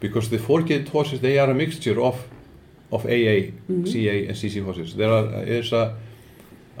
because 0.00 0.28
the 0.30 0.38
four-gated 0.38 0.88
horses 0.96 1.18
they 1.20 1.38
are 1.42 1.50
a 1.50 1.54
mixture 1.54 1.98
of 2.08 2.16
of 2.90 3.04
AA, 3.06 3.38
Mhm. 3.68 3.86
CA, 3.92 4.26
and 4.28 4.36
CC 4.36 4.60
horses. 4.60 4.94
There 4.94 5.12
are 5.18 5.26
is 5.60 5.72
a 5.72 5.84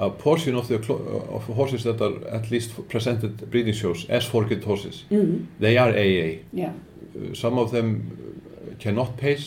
a 0.00 0.10
portion 0.10 0.54
of 0.54 0.66
the 0.68 0.78
clo- 0.78 1.02
of 1.36 1.42
horses 1.60 1.82
that 1.82 2.00
are 2.00 2.16
at 2.38 2.50
least 2.50 2.70
presented 2.88 3.32
breeding 3.50 3.74
shows 3.74 4.06
as 4.08 4.24
four-gated 4.24 4.64
horses. 4.64 5.04
Mm. 5.10 5.46
They 5.60 5.76
are 5.78 5.90
AA. 5.90 6.30
Yeah. 6.52 6.72
Uh, 7.16 7.34
some 7.34 7.60
of 7.62 7.70
them 7.70 7.86
cannot 8.84 9.16
pace, 9.16 9.46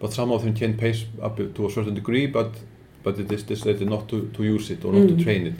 but 0.00 0.12
some 0.12 0.34
of 0.34 0.40
them 0.42 0.54
can 0.54 0.74
pace 0.74 1.00
up 1.26 1.36
to 1.54 1.66
a 1.66 1.70
certain 1.70 1.94
degree, 1.94 2.26
but 2.32 2.50
but 3.04 3.18
it 3.18 3.32
is 3.32 3.42
decided 3.44 3.88
not 3.88 4.08
to, 4.08 4.16
to 4.36 4.42
use 4.56 4.72
it 4.74 4.84
or 4.84 4.92
not 4.92 5.02
Mm. 5.02 5.08
to 5.18 5.24
train 5.24 5.46
it. 5.46 5.58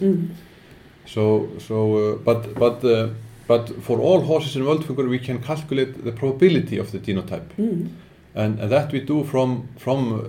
So, 1.15 1.49
so, 1.59 1.77
uh, 1.97 2.17
but, 2.17 2.55
but, 2.55 2.85
uh, 2.85 3.09
but 3.47 3.71
for 3.83 3.99
all 3.99 4.21
horses 4.21 4.57
in 4.57 4.63
Worldfinger, 4.63 5.09
we 5.09 5.19
can 5.19 5.39
calculate 5.43 6.05
the 6.05 6.13
probability 6.13 6.79
of 6.79 6.91
the 6.93 6.99
genotype, 6.99 7.49
Mm. 7.59 7.89
and, 8.35 8.61
and 8.61 8.71
that 8.71 8.93
we 8.93 9.01
do 9.01 9.25
from 9.25 9.69
from 9.79 10.13
uh, 10.13 10.23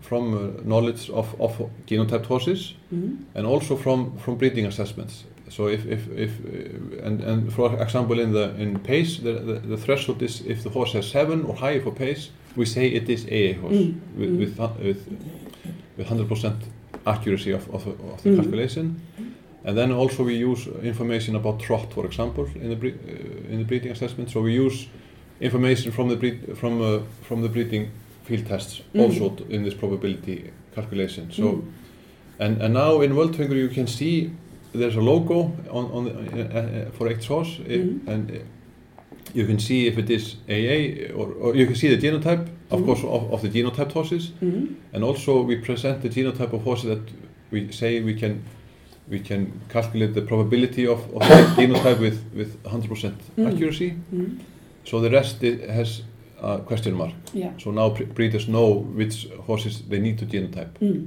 from 0.00 0.34
uh, 0.34 0.38
knowledge 0.64 1.10
of, 1.10 1.34
of 1.40 1.52
genotyped 1.86 2.26
horses, 2.26 2.74
Mm. 2.92 3.18
and 3.36 3.46
also 3.46 3.76
from 3.76 4.16
from 4.18 4.36
breeding 4.36 4.66
assessments. 4.66 5.24
So 5.48 5.68
if 5.68 5.86
if, 5.86 6.08
if 6.16 6.30
uh, 6.40 7.06
and 7.06 7.20
and 7.22 7.52
for 7.52 7.80
example 7.80 8.18
in 8.20 8.32
the 8.32 8.50
in 8.58 8.78
pace, 8.80 9.18
the, 9.22 9.32
the, 9.32 9.60
the 9.68 9.76
threshold 9.76 10.22
is 10.22 10.40
if 10.46 10.62
the 10.64 10.70
horse 10.70 10.92
has 10.94 11.06
seven 11.10 11.44
or 11.44 11.54
higher 11.54 11.80
for 11.80 11.92
pace, 11.92 12.30
we 12.56 12.66
say 12.66 12.88
it 12.88 13.08
is 13.08 13.24
AA 13.26 13.54
horse 13.60 13.76
Mm. 13.76 13.94
with, 14.18 14.30
with 14.40 14.58
with 14.82 14.98
with 15.96 16.08
hundred 16.08 16.28
percent 16.28 16.56
accuracy 17.04 17.52
of 17.54 17.68
of, 17.72 17.86
of 17.86 18.22
the 18.22 18.30
Mm. 18.30 18.36
calculation. 18.36 19.00
And 19.66 19.76
then 19.76 19.90
also 19.92 20.22
we 20.24 20.34
use 20.34 20.68
information 20.82 21.34
about 21.36 21.58
trot, 21.60 21.92
for 21.92 22.06
example, 22.06 22.46
in 22.54 22.68
the 22.70 22.76
bre- 22.76 22.86
uh, 23.10 23.52
in 23.52 23.58
the 23.58 23.64
breeding 23.64 23.90
assessment. 23.92 24.30
So 24.30 24.40
we 24.42 24.52
use 24.54 24.86
information 25.40 25.92
from 25.92 26.08
the 26.08 26.16
breed, 26.16 26.56
from 26.56 26.80
uh, 26.80 27.00
from 27.22 27.42
the 27.42 27.48
breeding 27.48 27.90
field 28.24 28.46
tests 28.46 28.82
Mm. 28.94 29.00
also 29.00 29.36
in 29.48 29.64
this 29.64 29.74
probability 29.74 30.50
calculation. 30.74 31.30
So 31.32 31.42
Mm. 31.42 31.62
and 32.38 32.62
and 32.62 32.74
now 32.74 33.00
in 33.02 33.14
World 33.16 33.34
Finger 33.36 33.56
you 33.56 33.68
can 33.68 33.86
see 33.86 34.30
there's 34.72 34.96
a 34.96 35.00
logo 35.00 35.50
on 35.70 35.84
on 35.92 36.04
the, 36.04 36.12
uh, 36.12 36.58
uh, 36.58 36.90
for 36.92 37.08
each 37.10 37.26
horse 37.28 37.58
uh, 37.60 37.68
Mm. 37.68 38.08
and 38.08 38.30
uh, 38.30 38.34
you 39.34 39.46
can 39.46 39.58
see 39.58 39.86
if 39.88 39.98
it 39.98 40.10
is 40.10 40.36
AA 40.48 41.12
or, 41.14 41.26
or 41.40 41.56
you 41.56 41.66
can 41.66 41.74
see 41.74 41.88
the 41.96 42.06
genotype 42.08 42.46
of 42.70 42.84
course 42.84 43.02
of, 43.04 43.32
of 43.32 43.40
the 43.42 43.48
genotyped 43.48 43.92
horses 43.92 44.32
and 44.92 45.02
also 45.04 45.42
we 45.42 45.56
present 45.56 46.00
the 46.02 46.08
genotype 46.08 46.52
of 46.56 46.62
horses 46.62 46.84
that 46.84 47.02
we 47.50 47.72
say 47.72 48.00
we 48.04 48.14
can 48.14 48.42
we 49.10 49.18
can 49.20 49.52
calculate 49.68 50.12
the 50.14 50.22
probability 50.22 50.86
of, 50.86 50.98
of 51.14 51.20
the 51.28 51.44
genotype 51.62 51.98
with 52.00 52.18
with 52.34 52.50
100% 52.64 53.12
Mm. 53.36 53.46
accuracy 53.52 53.94
Mm. 54.14 54.38
so 54.84 55.00
the 55.00 55.10
rest 55.10 55.42
has 55.42 56.02
a 56.42 56.58
question 56.58 56.94
mark 56.94 57.12
Yeah. 57.34 57.50
so 57.58 57.70
now 57.70 57.90
breeders 58.14 58.46
know 58.46 58.84
which 58.96 59.28
horses 59.46 59.82
they 59.88 60.00
need 60.00 60.18
to 60.18 60.26
genotype 60.26 60.70
Mm. 60.80 61.06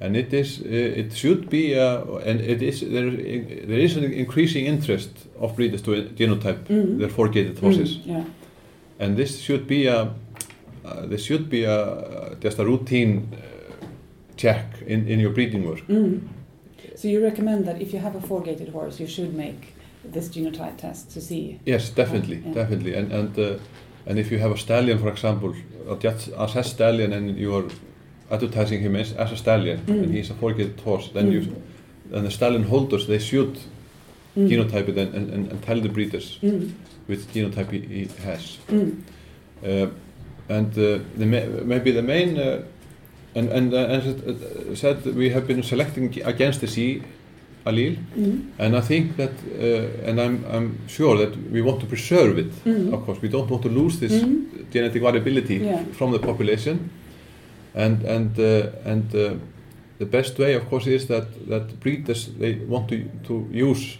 and 0.00 0.16
it 0.16 0.32
is 0.32 0.60
it 0.64 1.12
should 1.14 1.48
be 1.50 1.74
uh, 1.78 2.28
and 2.28 2.40
it 2.40 2.62
is 2.62 2.80
there 2.80 3.10
there 3.70 3.82
is 3.84 3.96
an 3.96 4.04
increasing 4.04 4.66
interest 4.66 5.10
of 5.40 5.54
breeders 5.56 5.82
to 5.82 5.90
genotype 6.18 6.58
Mm. 6.68 6.98
their 6.98 7.08
four-gated 7.10 7.58
horses 7.58 7.90
Mm. 7.98 8.06
Yeah. 8.06 8.24
and 8.98 9.16
this 9.16 9.40
should 9.40 9.66
be 9.66 9.86
a 9.88 10.00
uh, 10.84 11.06
this 11.10 11.22
should 11.24 11.48
be 11.50 11.64
a 11.66 12.36
just 12.44 12.58
a 12.58 12.64
routine 12.64 13.12
uh, 13.32 13.86
check 14.36 14.64
in 14.86 15.06
in 15.08 15.20
your 15.20 15.32
breeding 15.34 15.64
work 15.68 15.82
Mm. 15.88 16.18
So 17.00 17.08
you 17.08 17.22
recommend 17.24 17.64
that 17.64 17.80
if 17.80 17.94
you 17.94 17.98
have 17.98 18.14
a 18.14 18.20
four-gated 18.20 18.68
horse, 18.68 19.00
you 19.00 19.06
should 19.06 19.32
make 19.34 19.72
this 20.04 20.28
genotype 20.28 20.76
test 20.76 21.10
to 21.14 21.20
see. 21.20 21.58
yes 21.64 21.90
definitely 21.90 22.36
Yeah. 22.46 22.54
definitely 22.54 22.94
and 22.98 23.12
and 23.12 23.38
uh, 23.38 23.58
and 24.08 24.18
if 24.18 24.30
you 24.32 24.38
have 24.38 24.50
a 24.54 24.56
stallion 24.56 24.98
for 24.98 25.08
example 25.08 25.54
a 25.90 25.94
just 25.96 26.28
assess 26.36 26.70
stallion 26.70 27.12
and 27.12 27.38
you 27.38 27.54
are 27.56 27.64
advertising 28.30 28.80
him 28.82 28.96
as, 28.96 29.12
as 29.12 29.32
a 29.32 29.36
stallion 29.36 29.78
Mm. 29.86 30.02
and 30.02 30.14
he's 30.14 30.30
a 30.30 30.34
four-gated 30.34 30.80
horse 30.80 31.10
then 31.14 31.26
Mm. 31.26 31.32
you 31.32 31.40
and 32.16 32.24
the 32.26 32.30
stallion 32.30 32.62
holders 32.64 33.06
they 33.06 33.18
should 33.18 33.54
Mm. 34.36 34.48
genotype 34.50 34.88
it 34.92 34.96
and, 34.98 35.14
and, 35.14 35.50
and, 35.52 35.62
tell 35.62 35.80
the 35.80 35.88
breeders 35.88 36.38
Mm. 36.42 36.70
which 37.08 37.20
genotype 37.34 37.70
he, 37.72 37.80
he 37.96 38.08
has. 38.24 38.58
Mm. 38.68 38.90
Uh, 39.62 39.86
and 40.48 40.72
uh, 40.78 40.98
the 41.18 41.26
ma- 41.26 41.64
maybe 41.64 41.90
the 41.92 42.02
main, 42.02 42.38
and, 43.34 43.48
and 43.52 43.72
uh, 43.74 44.74
said, 44.74 45.04
we 45.14 45.30
have 45.30 45.46
been 45.46 45.62
selecting 45.62 46.20
against 46.24 46.60
the 46.60 46.66
C 46.66 47.02
allele, 47.66 47.96
Mm. 48.16 48.40
and 48.58 48.74
I 48.76 48.80
think 48.80 49.16
that, 49.16 49.30
uh, 49.30 50.08
and 50.08 50.18
I'm, 50.20 50.44
I'm 50.50 50.78
sure 50.88 51.16
that 51.18 51.36
we 51.52 51.60
want 51.62 51.80
to 51.80 51.86
preserve 51.86 52.38
it. 52.38 52.64
Mm. 52.64 52.92
Of 52.92 53.04
course, 53.04 53.20
we 53.22 53.28
don't 53.28 53.48
want 53.50 53.62
to 53.62 53.68
lose 53.68 53.98
this 54.00 54.12
Mm. 54.22 54.44
genetic 54.72 55.02
variability 55.02 55.56
Yeah. 55.56 55.84
from 55.92 56.12
the 56.12 56.18
population, 56.18 56.90
and 57.74 58.02
and 58.04 58.38
uh, 58.38 58.66
and 58.84 59.14
uh, 59.14 59.34
the 59.98 60.06
best 60.06 60.38
way, 60.38 60.54
of 60.56 60.68
course, 60.68 60.86
is 60.90 61.06
that 61.06 61.26
that 61.48 61.78
breeders 61.80 62.30
they 62.38 62.58
want 62.68 62.88
to 62.88 62.96
to 63.28 63.46
use 63.52 63.98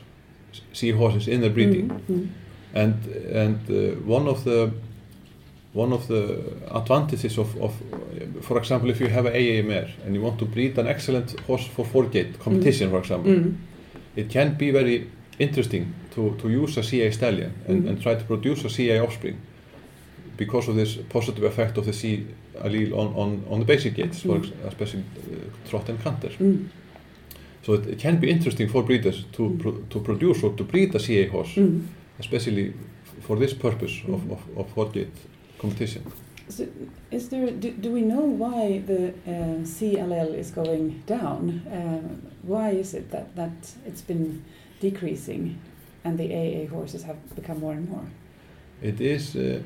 sea 0.73 0.93
horses 0.93 1.29
in 1.29 1.41
their 1.41 1.53
breeding 1.53 1.89
Mm. 1.91 2.01
Mm. 2.09 2.27
and 2.75 2.95
and 3.35 3.59
one 4.09 4.27
of 4.31 4.43
the 4.45 4.71
one 5.73 5.93
of 5.93 6.07
the 6.09 6.43
advantages 6.71 7.39
of, 7.39 7.57
of 7.63 7.73
for 8.43 8.59
example 8.59 8.91
if 8.91 9.01
you 9.01 9.07
have 9.09 9.27
an 9.27 9.33
AA 9.35 9.63
mare 9.67 9.89
and 10.05 10.15
you 10.15 10.21
want 10.21 10.39
to 10.39 10.45
breed 10.45 10.77
an 10.79 10.87
excellent 10.89 11.39
horse 11.47 11.67
for 11.67 11.85
four-gate 11.85 12.39
competition 12.41 12.91
for 12.91 12.99
example 12.99 13.31
Mm. 13.33 13.55
it 14.17 14.29
can 14.29 14.55
be 14.55 14.71
very 14.73 15.07
interesting 15.39 15.95
to, 16.15 16.35
to 16.43 16.49
use 16.49 16.77
a 16.77 16.83
CA 16.83 17.11
stallion 17.13 17.53
and, 17.69 17.83
Mhm. 17.85 17.89
and 17.89 18.03
try 18.03 18.15
to 18.17 18.25
produce 18.25 18.65
a 18.65 18.69
CA 18.71 18.99
offspring 19.01 19.37
because 20.37 20.69
of 20.71 20.75
this 20.77 20.97
positive 21.09 21.45
effect 21.45 21.79
of 21.79 21.85
the 21.85 21.93
C 21.93 22.27
allele 22.65 22.93
on, 22.93 23.09
on, 23.15 23.43
on 23.51 23.59
the 23.61 23.65
basic 23.65 23.95
gates 23.95 24.23
for 24.23 24.39
Mhm. 24.39 24.45
ex- 24.45 24.53
especially 24.69 25.05
uh, 25.05 25.69
trot 25.71 25.89
and 25.89 25.99
canter 26.03 26.31
Mm. 26.41 26.67
so 27.65 27.75
it, 27.75 27.87
it 27.87 27.99
can 28.01 28.17
be 28.21 28.29
interesting 28.29 28.69
for 28.69 28.83
breeders 28.83 29.25
to, 29.33 29.43
Mhm. 29.43 29.59
pro, 29.61 29.73
to 29.91 30.01
produce 30.01 30.43
or 30.43 30.53
to 30.57 30.65
breed 30.65 30.95
a 30.95 30.99
CA 30.99 31.27
horse 31.29 31.55
Mm. 31.61 31.81
especially 32.19 32.73
for 33.21 33.37
this 33.39 33.55
purpose 33.55 33.95
of, 34.09 34.21
of, 34.33 34.41
of 34.57 34.67
four-gate 34.75 35.17
competition. 35.61 36.03
So 36.49 36.67
is 37.11 37.29
there? 37.29 37.51
Do, 37.51 37.71
do 37.71 37.93
we 37.93 38.01
know 38.03 38.23
why 38.23 38.83
the 38.87 39.09
uh, 39.27 39.65
CLL 39.65 40.35
is 40.35 40.51
going 40.51 41.03
down? 41.07 41.63
Um, 41.73 42.23
why 42.43 42.71
is 42.71 42.95
it 42.95 43.11
that 43.11 43.37
that 43.37 43.53
it's 43.87 44.03
been 44.03 44.43
decreasing, 44.81 45.59
and 46.05 46.19
the 46.19 46.29
AA 46.35 46.67
horses 46.69 47.03
have 47.05 47.17
become 47.37 47.61
more 47.61 47.73
and 47.73 47.89
more? 47.89 48.07
It 48.83 49.01
is, 49.01 49.37
uh, 49.37 49.61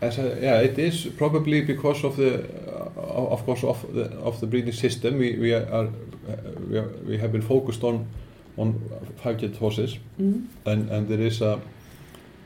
as 0.00 0.18
a, 0.18 0.38
yeah, 0.40 0.60
it 0.60 0.78
is 0.78 1.06
probably 1.18 1.60
because 1.62 2.04
of 2.06 2.16
the, 2.16 2.44
uh, 2.96 3.32
of 3.32 3.44
course, 3.44 3.64
of 3.64 3.84
the 3.94 4.04
of 4.24 4.40
the 4.40 4.46
breeding 4.46 4.72
system. 4.72 5.18
We 5.18 5.36
we 5.38 5.52
are, 5.54 5.88
we, 6.70 6.78
are 6.78 6.88
we 7.06 7.18
have 7.18 7.32
been 7.32 7.42
focused 7.42 7.84
on 7.84 8.06
on 8.56 8.74
five-gate 9.22 9.56
horses, 9.56 9.98
Mm. 10.18 10.46
and 10.64 10.90
and 10.90 11.08
there 11.08 11.26
is 11.26 11.42
a 11.42 11.60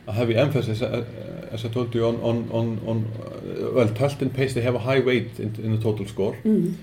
a 0.07 0.13
heavy 0.13 0.35
emphasis, 0.37 0.83
uh, 0.83 1.05
as 1.53 1.65
I 1.65 1.69
told 1.69 1.95
you, 1.95 2.07
on 2.07 2.17
on 2.23 2.49
on, 2.53 2.79
on 2.87 3.05
uh, 3.05 3.73
well, 3.75 3.89
Tult 3.89 4.23
and 4.23 4.33
Pace 4.33 4.55
they 4.55 4.63
have 4.63 4.75
a 4.75 4.79
high 4.91 5.01
weight 5.01 5.39
in, 5.41 5.55
in 5.65 5.77
the 5.77 5.83
total 5.83 6.07
score. 6.07 6.37
Mm. 6.45 6.75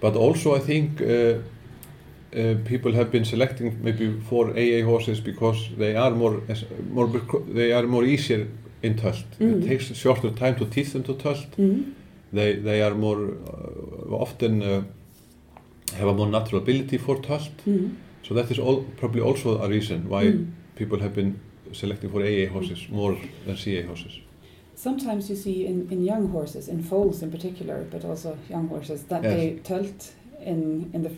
But 0.00 0.14
also, 0.16 0.54
I 0.56 0.58
think 0.60 1.00
uh, 1.00 1.06
uh, 1.06 2.54
people 2.64 2.92
have 2.92 3.10
been 3.10 3.24
selecting 3.24 3.78
maybe 3.82 4.20
four 4.28 4.50
AA 4.50 4.82
horses 4.84 5.20
because 5.20 5.68
they 5.78 5.96
are 5.96 6.10
more, 6.10 6.40
as- 6.48 6.64
more 6.92 7.08
they 7.54 7.72
are 7.72 7.86
more 7.86 8.04
easier 8.04 8.46
in 8.82 8.96
tult. 8.96 9.24
Mm. 9.40 9.62
It 9.62 9.66
takes 9.68 9.94
shorter 9.94 10.30
time 10.30 10.54
to 10.56 10.66
teach 10.66 10.90
them 10.92 11.02
to 11.04 11.14
tult. 11.14 11.46
Mm. 11.58 11.92
They 12.32 12.56
they 12.56 12.82
are 12.82 12.94
more 12.94 13.18
uh, 13.30 14.22
often 14.22 14.60
have 15.94 16.08
a 16.08 16.14
more 16.14 16.26
natural 16.30 16.62
ability 16.62 16.98
for 16.98 17.16
tult. 17.22 17.50
Mm. 17.66 17.90
So 18.22 18.34
that 18.34 18.50
is 18.50 18.58
all, 18.58 18.82
probably 18.96 19.20
also 19.20 19.62
a 19.62 19.68
reason 19.68 20.08
why 20.08 20.24
Mm. 20.24 20.46
people 20.74 20.98
have 21.00 21.14
been 21.14 21.34
selecting 21.72 22.10
for 22.10 22.22
AA 22.22 22.46
horses 22.52 22.86
more 22.90 23.16
than 23.46 23.56
CA 23.56 23.82
horses. 23.82 24.12
Sometimes 24.74 25.30
you 25.30 25.36
see 25.36 25.64
in, 25.66 25.88
in 25.90 26.04
young 26.04 26.28
horses, 26.28 26.68
in 26.68 26.82
foals 26.82 27.22
in 27.22 27.30
particular, 27.30 27.84
but 27.90 28.04
also 28.04 28.36
young 28.50 28.68
horses, 28.68 29.02
that 29.04 29.22
Yes. 29.22 29.32
they 29.34 29.58
tilt 29.62 30.12
in 30.44 30.90
in 30.94 31.02
the 31.02 31.10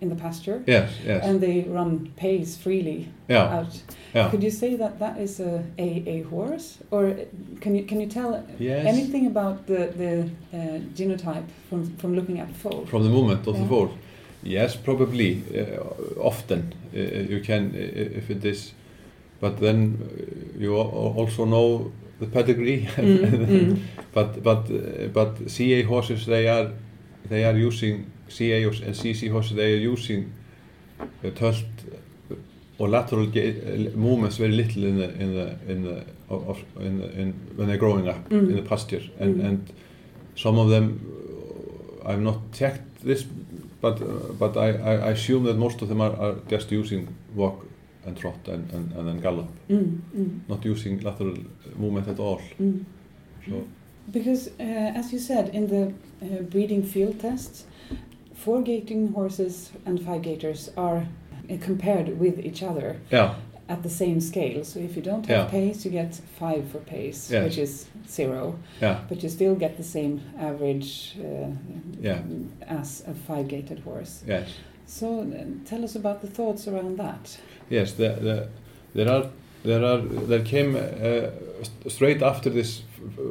in 0.00 0.08
the 0.08 0.16
pasture 0.16 0.62
Yes, 0.66 0.90
yes, 1.06 1.24
and 1.24 1.40
they 1.40 1.62
run 1.68 2.10
pace 2.16 2.56
freely 2.56 3.06
yeah, 3.28 3.58
out. 3.58 3.82
yeah. 4.14 4.30
Could 4.30 4.42
you 4.42 4.50
say 4.50 4.76
that 4.76 4.98
that 4.98 5.18
is 5.20 5.40
a 5.40 5.62
AA 5.78 6.28
horse, 6.28 6.78
or 6.90 7.14
can 7.60 7.74
you 7.76 7.84
can 7.86 8.00
you 8.00 8.08
tell 8.08 8.42
Yes. 8.58 8.86
anything 8.86 9.26
about 9.26 9.66
the 9.66 9.92
the 9.96 10.12
uh, 10.52 10.80
genotype 10.98 11.46
from 11.68 11.96
from 11.98 12.14
looking 12.14 12.40
at 12.40 12.48
the 12.48 12.54
foal? 12.54 12.86
From 12.86 13.02
the 13.04 13.08
movement 13.10 13.46
of 13.46 13.54
Yeah. 13.54 13.62
the 13.62 13.68
foal? 13.68 13.88
Yes, 14.42 14.76
probably. 14.76 15.42
Uh, 15.54 16.26
often 16.28 16.60
uh, 16.94 16.98
you 17.30 17.40
can, 17.40 17.70
uh, 17.74 18.18
if 18.18 18.30
it 18.30 18.44
is, 18.44 18.74
but 19.44 19.54
then 19.66 19.78
uh, 20.00 20.62
you 20.64 20.72
al- 20.80 21.14
also 21.20 21.44
know 21.44 21.92
the 22.20 22.26
pedigree. 22.36 22.80
Mm, 22.96 23.46
mm. 23.46 23.76
but 24.16 24.30
but 24.48 24.62
uh, 24.70 25.08
but 25.18 25.30
CA 25.56 25.82
horses 25.92 26.20
they 26.26 26.44
are 26.56 26.66
they 27.32 27.42
are 27.48 27.56
using 27.68 27.94
CA 28.36 28.58
and 28.86 28.94
CC 29.02 29.20
horses 29.34 29.54
they 29.56 29.70
are 29.76 29.84
using 29.94 30.20
uh, 31.24 31.30
tult 31.40 31.64
or 32.78 32.88
lateral 32.88 33.26
uh, 33.26 33.96
movements 34.06 34.36
very 34.38 34.52
little 34.62 34.82
in 34.90 34.96
the 35.02 35.08
in 35.22 35.28
the 35.38 35.46
in 35.72 35.78
the 35.88 35.96
of, 36.28 36.58
in, 36.86 36.94
the, 37.00 37.08
in 37.20 37.28
when 37.56 37.66
they're 37.68 37.82
growing 37.86 38.08
up 38.08 38.22
Mm. 38.30 38.48
in 38.50 38.56
the 38.56 38.66
pasture 38.72 39.02
and 39.20 39.30
Mm. 39.36 39.46
and 39.48 39.58
some 40.44 40.56
of 40.62 40.68
them 40.74 40.86
I've 42.08 42.22
not 42.30 42.38
checked 42.60 42.88
this 43.10 43.22
but 43.84 43.96
but 44.42 44.52
I, 44.56 44.68
I, 44.90 44.92
I 45.08 45.10
assume 45.18 45.42
that 45.48 45.56
most 45.56 45.82
of 45.82 45.88
them 45.88 46.00
are, 46.00 46.14
are 46.24 46.34
just 46.54 46.72
using 46.72 47.02
walk 47.36 47.56
and 48.06 48.16
trot 48.16 48.48
and, 48.48 48.70
and, 48.72 48.92
and 48.92 49.08
then 49.08 49.20
gallop 49.20 49.48
Mm, 49.68 49.98
mm, 50.16 50.40
not 50.48 50.64
using 50.64 51.00
lateral 51.00 51.36
movement 51.76 52.08
at 52.08 52.18
all 52.18 52.40
mm. 52.60 52.84
so 53.48 53.64
Because, 54.12 54.48
uh, 54.60 54.98
as 55.00 55.12
you 55.12 55.18
said, 55.18 55.48
in 55.54 55.66
the 55.68 55.82
uh, 55.86 56.42
breeding 56.52 56.82
field 56.82 57.18
tests, 57.20 57.64
four 58.34 58.62
gating 58.62 59.12
horses 59.14 59.70
and 59.86 59.98
five 59.98 60.20
gators 60.22 60.70
are 60.76 60.98
uh, 61.50 61.56
compared 61.60 62.08
with 62.20 62.38
each 62.38 62.62
other 62.62 62.96
yeah, 63.10 63.34
at 63.68 63.82
the 63.82 63.88
same 63.88 64.20
scale. 64.20 64.62
So 64.64 64.78
if 64.80 64.94
you 64.96 65.02
don't 65.02 65.26
have 65.26 65.44
Yeah. 65.44 65.50
pace, 65.50 65.84
you 65.86 65.90
get 65.90 66.20
five 66.38 66.62
for 66.72 66.80
pace, 66.80 67.32
Yes. 67.32 67.44
which 67.44 67.58
is 67.58 67.86
zero, 68.08 68.54
yeah, 68.82 68.96
but 69.08 69.22
you 69.22 69.30
still 69.30 69.54
get 69.54 69.76
the 69.76 69.82
same 69.96 70.20
average 70.38 71.16
uh, 71.18 71.48
Yeah. 72.02 72.20
as 72.80 73.02
a 73.08 73.14
five-gated 73.14 73.78
horse. 73.84 74.22
yes. 74.28 74.48
So 74.86 75.26
tell 75.66 75.84
us 75.84 75.96
about 75.96 76.20
the 76.20 76.28
thoughts 76.28 76.68
around 76.68 76.98
that. 76.98 77.38
Yes, 77.70 77.92
the, 77.92 78.08
the, 78.20 78.48
there 78.94 79.08
are 79.10 79.26
there 79.64 79.84
are 79.84 79.98
there 79.98 80.42
came 80.42 80.76
uh, 80.76 81.30
st- 81.62 81.92
straight 81.92 82.22
after 82.22 82.50
this 82.50 82.82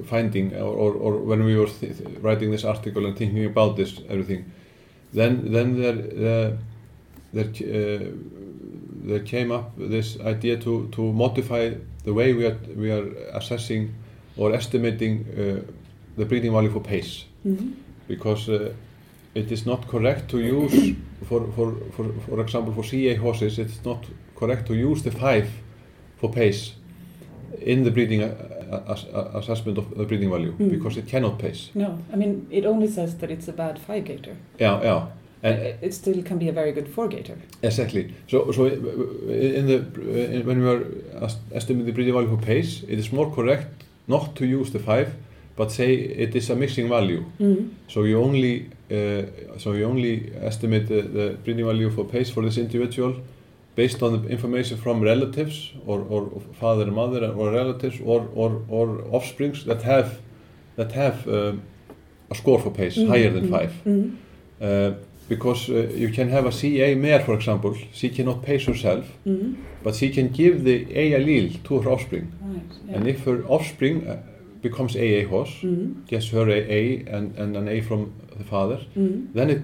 finding, 0.05 0.53
or, 0.55 0.73
or, 0.75 0.93
or 0.93 1.17
when 1.17 1.43
we 1.45 1.55
were 1.55 1.67
th- 1.67 1.95
writing 2.21 2.51
this 2.51 2.63
article 2.63 3.05
and 3.05 3.15
thinking 3.17 3.45
about 3.45 3.75
this 3.77 4.01
everything, 4.09 4.51
then 5.13 5.51
then 5.51 5.79
there 5.79 5.97
uh, 5.97 6.57
there 7.33 7.45
uh, 7.45 8.05
there 9.05 9.19
came 9.19 9.51
up 9.51 9.71
this 9.77 10.19
idea 10.21 10.57
to 10.57 10.87
to 10.91 11.13
modify 11.13 11.71
the 12.03 12.13
way 12.13 12.33
we 12.33 12.45
are 12.45 12.57
we 12.75 12.91
are 12.91 13.05
assessing 13.33 13.93
or 14.37 14.53
estimating 14.53 15.25
uh, 15.37 15.61
the 16.17 16.25
breeding 16.25 16.51
value 16.51 16.71
for 16.71 16.81
pace 16.81 17.25
Mm-hmm. 17.45 17.71
because 18.07 18.47
uh, 18.49 18.73
it 19.35 19.51
is 19.51 19.65
not 19.65 19.87
correct 19.87 20.29
to 20.29 20.37
use, 20.39 20.95
for, 21.27 21.47
for, 21.55 21.73
for, 21.95 22.05
for 22.27 22.39
example, 22.41 22.73
for 22.73 22.83
CA 22.83 23.15
horses, 23.15 23.57
it's 23.59 23.83
not 23.85 24.05
correct 24.35 24.67
to 24.67 24.73
use 24.75 25.01
the 25.03 25.11
5 25.11 25.49
for 26.17 26.29
pace 26.31 26.73
in 27.61 27.83
the 27.83 27.91
breeding 27.91 28.21
uh, 28.23 28.83
ass- 28.87 29.05
uh, 29.13 29.31
assessment 29.35 29.77
of 29.77 29.85
the 29.97 30.03
breeding 30.05 30.29
value 30.29 30.51
Mm. 30.59 30.69
because 30.71 30.97
it 30.97 31.07
cannot 31.07 31.37
pace. 31.39 31.69
No, 31.75 31.97
I 32.11 32.15
mean 32.15 32.47
it 32.51 32.65
only 32.65 32.87
says 32.87 33.15
that 33.17 33.29
it's 33.31 33.47
a 33.47 33.53
bad 33.53 33.79
five-gator. 33.79 34.35
Yeah, 34.59 34.81
yeah. 34.83 35.05
And 35.43 35.59
It- 35.59 35.77
it 35.81 35.93
still 35.93 36.21
can 36.23 36.37
be 36.39 36.49
a 36.49 36.51
very 36.53 36.71
good 36.71 36.87
four-gator. 36.87 37.35
exactly. 37.61 38.13
So, 38.27 38.51
so 38.51 38.65
in 38.65 39.65
the 39.67 39.77
in, 40.35 40.45
when 40.45 40.61
we 40.61 40.67
are 40.67 40.83
as- 41.25 41.37
estimating 41.51 41.85
the 41.85 41.91
breeding 41.93 42.13
value 42.13 42.29
for 42.29 42.41
pace, 42.45 42.83
it 42.87 42.99
is 42.99 43.11
more 43.11 43.29
correct 43.31 43.67
not 44.07 44.35
to 44.35 44.45
use 44.45 44.71
the 44.71 44.79
5, 44.79 45.07
but 45.55 45.71
say 45.71 45.93
it 45.93 46.35
is 46.35 46.49
a 46.49 46.55
mixing 46.55 46.89
value. 46.89 47.23
Mm-hmm. 47.39 47.67
So 47.87 48.03
you 48.03 48.21
only 48.23 48.69
uh, 48.93 49.57
so 49.57 49.73
you 49.73 49.85
only 49.85 50.31
estimate 50.41 50.87
the, 50.87 51.01
the 51.17 51.37
breeding 51.43 51.65
value 51.65 51.89
for 51.89 52.03
pace 52.05 52.29
for 52.29 52.43
this 52.43 52.57
individual 52.57 53.13
based 53.75 54.03
on 54.03 54.11
the 54.21 54.29
information 54.29 54.77
from 54.77 55.01
relatives 55.01 55.71
or, 55.87 55.99
or 56.09 56.21
father 56.59 56.83
and 56.83 56.93
mother 56.93 57.25
or 57.39 57.51
relatives 57.51 57.97
or, 58.05 58.27
or, 58.35 58.61
or 58.69 58.85
offsprings 59.11 59.65
that 59.65 59.81
have 59.81 60.07
that 60.75 60.91
have 60.91 61.27
um, 61.27 61.61
a 62.31 62.35
score 62.35 62.59
for 62.59 62.71
pace 62.71 62.95
higher 62.95 63.29
than 63.31 63.49
5 63.49 63.71
Mm-hmm. 63.85 64.15
uh, 64.61 64.91
because 65.29 65.69
uh, 65.69 65.75
you 65.95 66.09
can 66.09 66.29
have 66.29 66.45
a 66.45 66.51
CA 66.51 66.95
mare 66.95 67.19
for 67.21 67.33
example 67.33 67.75
she 67.93 68.09
cannot 68.09 68.43
pace 68.43 68.65
herself 68.65 69.05
Mm-hmm. 69.25 69.53
but 69.83 69.95
she 69.95 70.09
can 70.09 70.27
give 70.29 70.63
the 70.63 70.77
A 71.03 71.11
allele 71.19 71.61
to 71.63 71.79
her 71.81 71.89
offspring 71.89 72.31
Right. 72.41 72.61
Yeah. 72.87 72.95
and 72.97 73.07
if 73.07 73.23
her 73.25 73.43
offspring 73.47 74.07
uh, 74.07 74.17
becomes 74.61 74.95
AA 74.95 75.23
horse 75.27 75.55
mm-hmm. 75.63 76.03
gets 76.07 76.29
her 76.29 76.47
A 76.49 77.03
and, 77.15 77.35
and 77.37 77.55
an 77.57 77.67
A 77.67 77.81
from 77.81 78.13
the 78.37 78.43
father 78.43 78.77
Mm-hmm. 78.95 79.33
then 79.33 79.49
it, 79.49 79.61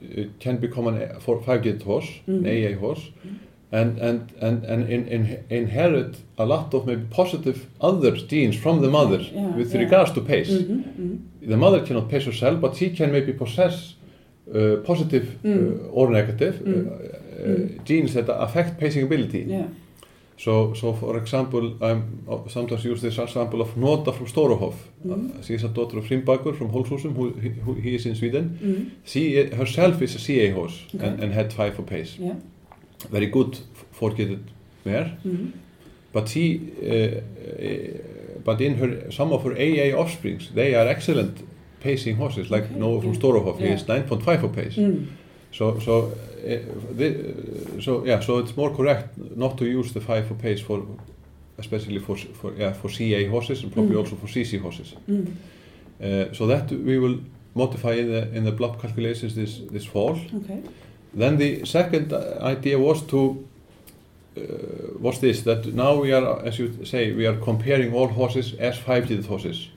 it 0.00 0.28
can 0.40 0.56
become 0.58 0.86
an 0.86 0.96
A- 1.02 1.20
for 1.20 1.40
five-gated 1.42 1.82
horse, 1.82 2.08
Mhm. 2.28 2.38
an 2.38 2.46
AA 2.46 2.74
horse, 2.80 3.04
and 3.72 3.98
and 3.98 4.20
and 4.40 4.64
and 4.64 4.88
in, 4.94 5.06
in, 5.08 5.22
inherit 5.50 6.16
a 6.38 6.44
lot 6.44 6.74
of 6.74 6.86
maybe 6.86 7.02
positive 7.10 7.58
other 7.80 8.12
genes 8.30 8.56
from 8.56 8.80
the 8.80 8.88
mother 8.90 9.20
Yeah, 9.20 9.56
with 9.56 9.72
yeah. 9.74 9.82
regards 9.84 10.12
to 10.12 10.20
pace. 10.20 10.50
Mm-hmm. 10.52 10.72
Mm-hmm. 10.74 11.48
The 11.50 11.56
mother 11.56 11.80
cannot 11.86 12.08
pace 12.08 12.24
herself, 12.26 12.60
but 12.60 12.76
she 12.76 12.90
can 12.90 13.10
maybe 13.12 13.32
possess 13.32 13.94
uh, 14.54 14.76
positive 14.84 15.26
Mm. 15.44 15.56
uh, 15.56 15.98
or 15.98 16.10
negative 16.10 16.54
Mm. 16.64 16.86
uh, 16.86 16.92
uh, 17.44 17.84
genes 17.84 18.12
that 18.14 18.28
affect 18.28 18.78
pacing 18.80 19.04
ability. 19.04 19.44
Yeah. 19.48 19.66
So, 20.44 20.72
so 20.74 20.92
for 20.94 21.16
example, 21.18 21.64
I'm 21.82 22.00
sometimes 22.48 22.84
use 22.84 23.02
this 23.02 23.18
example 23.18 23.60
of 23.60 23.76
Nota 23.76 24.12
from 24.12 24.26
Storohof. 24.26 24.74
Mhm. 25.04 25.38
Uh, 25.38 25.42
she 25.42 25.54
is 25.54 25.64
a 25.64 25.68
daughter 25.68 25.98
of 25.98 26.04
Frimbakur 26.04 26.54
from 26.56 26.70
Holshusum, 26.70 27.14
who, 27.14 27.30
who 27.64 27.74
he 27.74 27.94
is 27.94 28.06
in 28.06 28.14
Sweden. 28.14 28.44
Mm-hmm. 28.62 28.84
She 29.04 29.22
herself 29.60 30.00
is 30.02 30.14
a 30.14 30.18
CA 30.18 30.50
horse 30.50 30.78
Okay. 30.94 31.06
and, 31.06 31.20
and 31.22 31.32
had 31.32 31.52
five 31.52 31.74
for 31.74 31.82
pace. 31.82 32.16
Yeah. 32.18 32.36
Very 33.10 33.26
good 33.26 33.58
four-gated 33.92 34.38
mare, 34.84 35.10
Mm-hmm. 35.26 35.46
but 36.12 36.28
she, 36.28 36.44
uh, 36.82 36.94
uh, 36.94 38.42
but 38.44 38.60
in 38.60 38.74
her 38.76 39.10
some 39.10 39.32
of 39.34 39.42
her 39.44 39.52
AA 39.52 39.92
offsprings, 40.00 40.50
they 40.54 40.74
are 40.74 40.86
excellent 40.88 41.34
pacing 41.80 42.16
horses, 42.16 42.50
like 42.50 42.64
Okay, 42.64 42.78
Noah 42.80 43.00
from 43.00 43.12
yeah. 43.12 43.20
Storohof, 43.20 43.58
he 43.58 43.64
Yeah. 43.64 43.74
is 43.74 43.84
9.5 43.84 44.40
for 44.40 44.48
pace. 44.48 44.76
So, 45.52 45.78
so, 45.80 46.12
uh, 46.46 47.80
so 47.80 48.04
yeah, 48.04 48.20
so 48.20 48.38
it's 48.38 48.56
more 48.56 48.70
correct 48.74 49.16
not 49.36 49.56
to 49.58 49.64
use 49.64 49.92
the 49.92 50.00
five 50.00 50.26
for 50.26 50.34
pace 50.34 50.60
for, 50.62 50.82
especially 51.58 51.98
for 51.98 52.16
for 52.16 52.52
yeah 52.58 52.72
for 52.72 52.88
CA 52.90 53.26
horses 53.28 53.62
and 53.62 53.72
probably 53.72 53.94
Mm. 53.94 53.98
also 54.00 54.16
for 54.16 54.28
CC 54.28 54.58
horses. 54.60 54.94
Mm. 55.08 55.26
Uh, 56.02 56.32
so 56.34 56.46
that 56.46 56.70
we 56.70 56.98
will 56.98 57.18
modify 57.54 57.92
in 57.98 58.06
the 58.10 58.36
in 58.36 58.44
the 58.44 58.52
blob 58.52 58.80
calculations 58.80 59.34
this 59.34 59.60
this 59.72 59.84
fall. 59.86 60.16
Okay. 60.44 60.60
Then 61.18 61.38
the 61.38 61.64
second 61.66 62.12
uh, 62.12 62.38
idea 62.52 62.78
was 62.78 63.02
to 63.06 63.44
uh, 64.36 64.42
was 65.02 65.18
this 65.18 65.42
that 65.42 65.66
now 65.74 66.00
we 66.02 66.12
are, 66.14 66.46
as 66.46 66.58
you 66.58 66.70
say, 66.84 67.12
we 67.12 67.26
are 67.26 67.36
comparing 67.44 67.92
all 67.94 68.08
horses 68.08 68.54
as 68.60 68.78
five-gated 68.78 69.26
horses, 69.26 69.68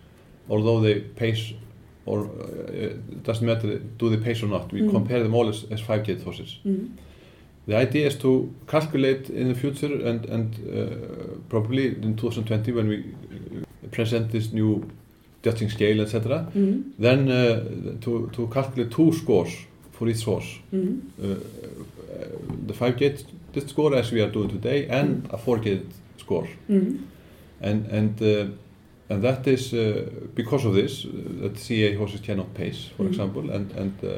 although 0.49 0.79
they 0.81 0.99
pace 1.15 1.53
or 2.05 2.19
uh, 2.19 2.71
it 2.73 3.23
doesn't 3.23 3.45
matter 3.45 3.79
do 3.97 4.09
they 4.09 4.17
pace 4.17 4.43
or 4.45 4.49
not. 4.49 4.71
We 4.73 4.81
Mhm. 4.81 4.91
compare 4.91 5.23
them 5.23 5.33
all 5.33 5.47
as, 5.49 5.65
as 5.71 5.81
five-gated 5.81 6.23
horses. 6.23 6.59
Mm. 6.65 6.87
The 7.67 7.75
idea 7.77 8.07
is 8.07 8.15
to 8.17 8.49
calculate 8.67 9.29
in 9.29 9.47
the 9.47 9.55
future 9.55 9.93
and 10.09 10.25
and 10.29 10.55
uh, 10.55 10.85
probably 11.49 11.85
in 11.87 12.15
2020 12.15 12.71
when 12.73 12.87
we 12.87 12.97
uh, 12.97 13.87
present 13.91 14.31
this 14.31 14.51
new 14.53 14.83
judging 15.45 15.69
scale, 15.69 16.01
etc. 16.01 16.45
Mm. 16.55 16.83
Then 16.99 17.29
uh, 17.29 17.59
to 18.01 18.29
to 18.33 18.47
calculate 18.47 18.89
two 18.95 19.11
scores 19.13 19.53
for 19.91 20.07
each 20.09 20.25
Mm. 20.25 20.99
uh, 21.21 21.25
uh, 21.25 21.37
the 22.67 22.73
five 22.73 22.97
gate 22.97 23.23
score 23.67 23.95
as 23.99 24.11
we 24.11 24.21
are 24.21 24.31
doing 24.31 24.49
today 24.49 24.87
and 24.89 25.27
a 25.31 25.37
four 25.37 25.59
gate 25.59 25.85
score 26.17 26.47
Mm. 26.69 26.97
and 27.61 27.85
and 27.91 28.21
and 29.13 29.21
that 29.23 29.47
is 29.47 29.73
uh, 29.73 29.79
because 30.35 30.65
of 30.67 30.73
this 30.73 31.05
uh, 31.05 31.09
that 31.41 31.57
CA 31.57 31.93
horses 31.95 32.21
cannot 32.27 32.49
pace 32.53 32.79
for 32.97 33.03
Mhm. 33.03 33.09
example 33.11 33.43
and 33.55 33.67
and 33.81 33.93
uh, 34.03 34.09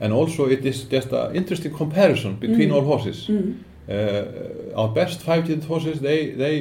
and 0.00 0.12
also 0.12 0.46
it 0.48 0.64
is 0.64 0.78
just 0.92 1.12
an 1.12 1.34
interesting 1.36 1.72
comparison 1.82 2.32
between 2.40 2.68
Mhm. 2.70 2.74
all 2.76 2.84
horses 2.92 3.18
Mm. 3.28 3.54
uh, 3.88 4.78
our 4.80 4.90
best 5.00 5.18
five 5.28 5.42
gate 5.48 5.64
horses 5.72 5.96
they 6.00 6.18
they 6.42 6.54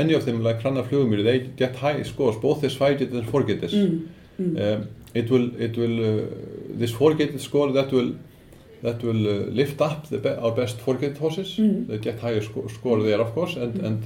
many 0.00 0.14
of 0.18 0.22
them 0.24 0.36
like 0.46 0.58
Hrannar 0.62 0.84
Flugumýr 0.88 1.22
they 1.28 1.38
get 1.62 1.72
high 1.76 2.02
scores 2.04 2.36
both 2.46 2.64
as 2.64 2.74
five 2.82 2.94
gate 2.98 3.12
and 3.18 3.26
four 3.32 3.42
gates 3.50 3.74
Mm. 3.74 4.00
Mm. 4.38 4.56
um, 4.64 4.80
it 5.14 5.26
will 5.30 5.46
it 5.66 5.76
will 5.76 5.96
uh, 6.00 6.22
this 6.80 6.90
four-gated 6.98 7.40
score 7.40 7.72
that 7.78 7.90
will 7.92 8.10
that 8.82 8.98
will 9.02 9.22
uh, 9.26 9.34
lift 9.60 9.78
up 9.88 9.98
the 10.08 10.18
our 10.44 10.52
best 10.60 10.76
four-gated 10.84 11.18
horses 11.18 11.48
Mm. 11.58 11.86
they 11.88 11.98
get 11.98 12.16
higher 12.20 12.40
sco 12.48 12.60
score 12.68 12.98
there 13.02 13.20
of 13.20 13.30
course 13.34 13.54
and 13.62 13.74
Mm. 13.74 13.86
and 13.88 14.02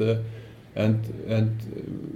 and 0.77 0.99
and 1.29 1.51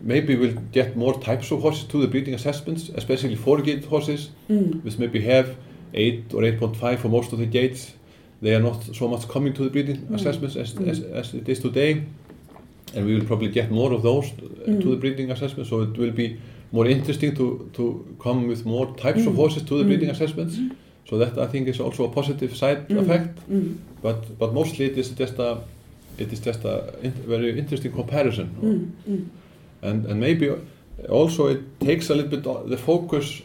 maybe 0.03 0.35
we'll 0.37 0.59
get 0.73 0.97
more 0.97 1.14
types 1.21 1.51
of 1.53 1.61
horses 1.62 1.85
to 1.85 2.01
the 2.01 2.07
breeding 2.09 2.35
assessments 2.35 2.90
especially 2.94 3.37
four-gated 3.37 3.85
horses 3.85 4.31
Mm. 4.51 4.83
which 4.85 4.99
maybe 4.99 5.21
have 5.21 5.47
8 5.94 6.35
or 6.35 6.42
8.5 6.42 6.99
for 6.99 7.09
most 7.09 7.33
of 7.33 7.38
the 7.38 7.47
gates 7.47 7.92
they 8.42 8.55
are 8.55 8.62
not 8.62 8.83
so 8.94 9.09
much 9.09 9.29
coming 9.29 9.53
to 9.55 9.62
the 9.64 9.71
breeding 9.71 9.97
Mm. 9.99 10.14
assessments 10.14 10.57
as, 10.57 10.75
Mm. 10.75 10.88
as, 10.90 11.01
as 11.01 11.35
it 11.35 11.49
is 11.49 11.59
today 11.61 12.03
and 12.94 13.07
we 13.07 13.14
will 13.14 13.25
probably 13.27 13.49
get 13.49 13.71
more 13.71 13.92
of 13.92 14.03
those 14.03 14.27
uh, 14.27 14.71
Mm. 14.71 14.81
to 14.83 14.88
the 14.90 14.97
breeding 14.97 15.31
assessment 15.31 15.68
so 15.68 15.83
it 15.83 15.97
will 15.99 16.12
be 16.25 16.37
more 16.73 16.87
interesting 16.90 17.35
to, 17.37 17.47
to 17.73 17.83
come 18.18 18.49
with 18.49 18.64
more 18.66 18.87
types 18.97 19.25
of 19.27 19.33
Mm. 19.35 19.37
horses 19.37 19.62
to 19.62 19.75
the 19.79 19.85
breeding 19.85 20.09
Mm. 20.09 20.12
assessments 20.16 20.55
so 21.09 21.16
that 21.18 21.38
I 21.38 21.47
think 21.47 21.68
is 21.68 21.81
also 21.81 22.05
a 22.05 22.09
positive 22.09 22.53
side 22.57 22.79
Mm. 22.88 22.99
effect 23.03 23.38
Mm. 23.51 23.75
but 24.03 24.18
but 24.38 24.53
mostly 24.53 24.85
it 24.87 24.97
is 24.99 25.09
just 25.23 25.38
a 25.38 25.51
it 26.18 26.33
is 26.33 26.40
just 26.40 26.64
a 26.64 26.92
very 27.26 27.59
interesting 27.59 27.92
comparison 27.92 28.48
Mm. 28.62 28.90
Mm. 29.09 29.24
and 29.83 30.07
and 30.07 30.20
maybe 30.20 30.46
also 31.09 31.46
it 31.48 31.61
takes 31.81 32.11
a 32.11 32.14
little 32.14 32.31
bit 32.37 32.46
o- 32.46 32.64
the 32.68 32.76
focus 32.76 33.42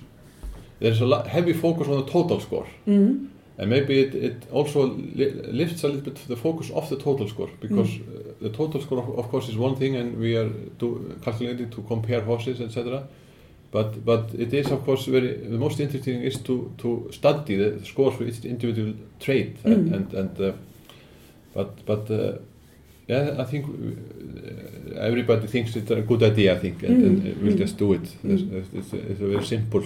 there's 0.80 1.02
a 1.02 1.28
heavy 1.30 1.54
focus 1.54 1.88
on 1.88 2.06
the 2.06 2.12
total 2.12 2.40
score 2.40 2.68
Mm. 2.88 3.28
and 3.58 3.70
maybe 3.70 3.94
it, 4.00 4.16
it 4.16 4.36
also 4.52 4.80
li 5.20 5.26
lifts 5.52 5.84
a 5.84 5.88
little 5.88 6.02
bit 6.02 6.16
the 6.28 6.36
focus 6.36 6.72
of 6.72 6.90
the 6.90 6.96
total 6.98 7.28
score 7.28 7.50
because 7.62 7.90
uh, 8.00 8.02
the 8.42 8.50
total 8.50 8.82
score 8.82 9.00
of, 9.04 9.10
of 9.20 9.26
course 9.30 9.48
is 9.52 9.56
one 9.58 9.76
thing 9.76 9.96
and 9.96 10.18
we 10.18 10.36
are 10.38 10.50
do, 10.80 10.88
calculating 11.24 11.70
to 11.70 11.82
compare 11.84 12.22
horses 12.22 12.60
etc 12.62 13.04
but 13.72 14.04
but 14.06 14.24
it 14.38 14.54
is 14.54 14.72
of 14.72 14.84
course 14.86 15.06
very 15.12 15.34
the 15.56 15.58
most 15.66 15.80
interesting 15.80 16.22
is 16.24 16.38
to 16.48 16.72
to 16.78 17.08
study 17.12 17.56
the 17.58 17.86
scores 17.86 18.16
for 18.16 18.24
each 18.24 18.44
individual 18.46 18.94
trait 19.20 19.52
and 19.64 19.90
Mm. 19.90 19.94
and, 19.96 20.14
and 20.14 20.40
uh, 20.42 20.52
but 21.56 21.70
but 21.86 22.10
uh, 22.10 22.34
yeah 23.08 23.36
I 23.42 23.44
think 23.46 23.66
everybody 24.98 25.48
thinks 25.48 25.76
it's 25.76 25.92
a 25.92 26.02
good 26.02 26.24
idea, 26.24 26.56
I 26.56 26.60
think, 26.60 26.84
and, 26.84 26.98
Mm, 26.98 27.26
and 27.32 27.42
we'll 27.42 27.54
mm. 27.54 27.58
just 27.58 27.78
do 27.78 27.94
it. 27.94 28.02
It's, 28.24 28.42
Mm. 28.44 28.64
it's, 28.80 28.94
a, 28.94 28.98
it's 29.12 29.22
a 29.22 29.28
very 29.28 29.46
simple, 29.46 29.84